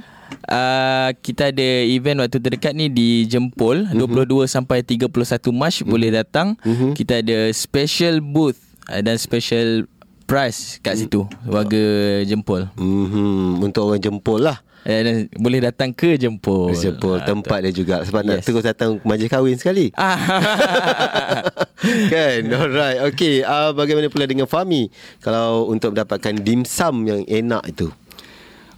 Uh, 0.48 1.12
kita 1.25 1.53
ada 1.53 1.68
event 1.88 2.25
waktu 2.25 2.40
terdekat 2.40 2.72
ni 2.72 2.88
di 2.88 3.25
Jempol 3.29 3.88
mm-hmm. 3.88 4.29
22 4.29 4.48
sampai 4.48 4.85
31 4.85 5.09
Mac 5.53 5.72
mm-hmm. 5.72 5.88
boleh 5.88 6.11
datang. 6.12 6.57
Mm-hmm. 6.61 6.90
Kita 6.96 7.25
ada 7.25 7.38
special 7.53 8.20
booth 8.20 8.61
uh, 8.92 9.01
dan 9.01 9.16
special 9.16 9.88
price 10.29 10.81
kat 10.81 11.01
situ 11.01 11.29
warga 11.44 11.85
Jempol. 12.25 12.68
Mhm, 12.77 13.61
untuk 13.61 13.92
orang 13.92 14.01
jempol 14.01 14.40
lah. 14.40 14.64
Eh, 14.83 15.31
boleh 15.38 15.62
datang 15.62 15.95
ke 15.95 16.18
Jempol. 16.18 16.75
Jempol 16.75 17.23
Ah, 17.23 17.27
tempat 17.27 17.62
dia 17.62 17.73
juga 17.73 18.03
sebab 18.03 18.27
nak 18.27 18.42
Yes. 18.42 18.47
terus 18.51 18.66
datang 18.66 18.99
majlis 19.07 19.31
kahwin 19.31 19.55
sekali. 19.55 19.95
Ah. 19.95 20.18
kan 22.12 22.40
alright 22.55 22.99
okay 23.03 23.42
uh, 23.42 23.75
bagaimana 23.75 24.07
pula 24.07 24.27
dengan 24.27 24.47
Fami 24.47 24.87
kalau 25.18 25.66
untuk 25.66 25.95
mendapatkan 25.95 26.35
dimsum 26.38 27.03
yang 27.07 27.23
enak 27.27 27.62
itu 27.66 27.90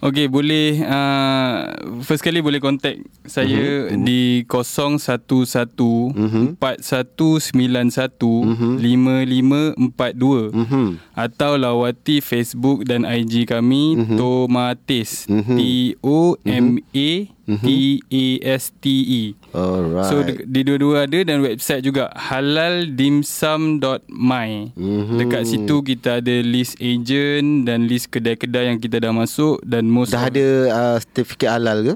Okey, 0.05 0.29
boleh 0.29 0.85
uh, 0.85 1.73
first 2.05 2.21
kali 2.21 2.45
boleh 2.45 2.61
contact 2.61 3.01
saya 3.25 3.89
uh-huh. 3.89 4.05
di 4.05 4.45
011 4.45 5.01
uh-huh. 5.01 6.61
4191 6.61 8.13
uh-huh. 8.21 8.77
5542 8.85 10.53
Mhm. 10.53 11.01
atau 11.17 11.57
lawati 11.57 12.21
Facebook 12.21 12.85
dan 12.85 13.09
IG 13.09 13.49
kami 13.49 13.97
uh-huh. 13.97 14.21
Tomatis 14.21 15.25
Mhm. 15.25 15.57
T 15.57 15.61
O 16.05 16.37
M 16.45 16.85
A 16.85 17.09
T 17.25 17.44
A 17.47 18.27
S 18.43 18.75
T 18.75 18.83
E 19.05 19.23
alright 19.51 20.07
So 20.07 20.23
di 20.25 20.61
dua-dua 20.63 21.05
ada 21.05 21.19
dan 21.23 21.41
website 21.41 21.83
juga 21.83 22.09
halaldimsum.my. 22.15 24.49
Mhm. 24.73 25.17
Dekat 25.19 25.43
situ 25.45 25.83
kita 25.83 26.19
ada 26.19 26.35
list 26.41 26.75
agent 26.79 27.65
dan 27.65 27.85
list 27.85 28.09
kedai-kedai 28.09 28.67
yang 28.67 28.79
kita 28.79 28.99
dah 28.99 29.11
masuk 29.11 29.59
dan 29.63 29.87
most 29.87 30.11
dah 30.11 30.19
of- 30.19 30.27
ada 30.27 30.45
uh, 30.69 30.97
sertifikat 30.99 31.51
halal 31.53 31.83
ke 31.83 31.95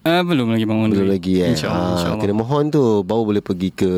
Ah 0.00 0.20
belum 0.20 0.50
lagi 0.50 0.64
bangun 0.64 0.88
belum 0.90 1.10
lagi 1.10 1.38
eh 1.38 1.52
InsyaAllah, 1.52 1.76
Ah, 1.76 1.92
insyaAllah. 1.94 2.18
kena 2.18 2.32
mohon 2.34 2.68
tu 2.68 3.02
baru 3.02 3.22
boleh 3.26 3.40
pergi 3.40 3.68
ke 3.70 3.90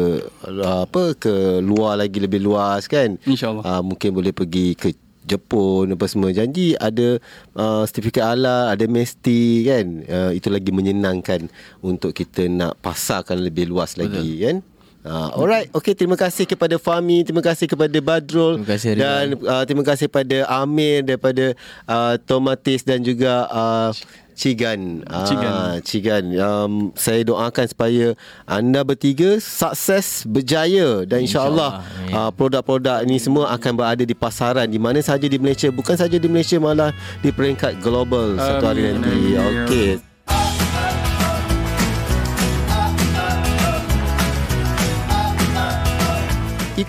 uh, 0.43 0.83
apa 0.83 1.15
ke 1.15 1.59
luar 1.61 1.97
lagi 1.97 2.19
lebih 2.19 2.41
luas 2.41 2.87
kan 2.87 3.17
InsyaAllah. 3.23 3.63
uh, 3.63 3.81
mungkin 3.81 4.11
boleh 4.11 4.31
pergi 4.31 4.75
ke 4.75 4.93
Jepun 5.33 5.97
apa 5.97 6.05
semua. 6.09 6.31
Janji 6.31 6.77
ada 6.77 7.17
uh, 7.57 7.83
sertifikat 7.89 8.37
halal 8.37 8.73
ada 8.73 8.85
mesti 8.85 9.41
kan? 9.65 9.87
Uh, 10.05 10.31
itu 10.37 10.49
lagi 10.53 10.71
menyenangkan 10.71 11.49
untuk 11.81 12.13
kita 12.13 12.49
nak 12.53 12.77
pasarkan 12.85 13.41
lebih 13.41 13.73
luas 13.73 13.97
lagi 13.97 14.45
kan 14.45 14.61
Uh, 15.03 15.35
alright, 15.35 15.67
okay. 15.75 15.99
Terima 15.99 16.15
kasih 16.15 16.47
kepada 16.47 16.79
Fami, 16.79 17.27
terima 17.27 17.43
kasih 17.43 17.67
kepada 17.67 17.99
Badrul 17.99 18.63
Terima 18.63 18.71
kasih, 18.71 18.91
dan 18.95 19.35
uh, 19.35 19.65
terima 19.67 19.83
kasih 19.83 20.07
pada 20.07 20.47
Amir 20.47 21.03
daripada 21.03 21.59
uh, 21.91 22.15
Tomatis 22.23 22.87
dan 22.87 23.03
juga 23.03 23.51
uh, 23.51 23.91
Cigan. 24.33 25.03
Ah, 25.11 25.27
Cigan. 25.29 25.55
Cigan. 25.85 26.25
Um, 26.39 26.73
saya 26.97 27.21
doakan 27.27 27.67
supaya 27.69 28.07
anda 28.49 28.81
bertiga 28.83 29.37
sukses 29.43 30.25
berjaya 30.25 31.05
dan 31.05 31.27
insyaAllah 31.27 31.85
InsyaAllah. 31.85 32.27
uh, 32.27 32.31
produk-produk 32.33 33.05
ini 33.05 33.21
semua 33.21 33.53
akan 33.53 33.73
berada 33.77 34.05
di 34.07 34.17
pasaran 34.17 34.71
di 34.71 34.81
mana 34.81 35.03
saja 35.05 35.27
di 35.29 35.37
Malaysia 35.37 35.69
bukan 35.69 35.99
saja 35.99 36.17
di 36.17 36.29
Malaysia 36.31 36.57
malah 36.63 36.95
di 37.21 37.29
peringkat 37.35 37.83
global 37.85 38.39
satu 38.39 38.65
hari 38.71 38.95
nanti. 38.95 39.37
Okey. 39.37 40.12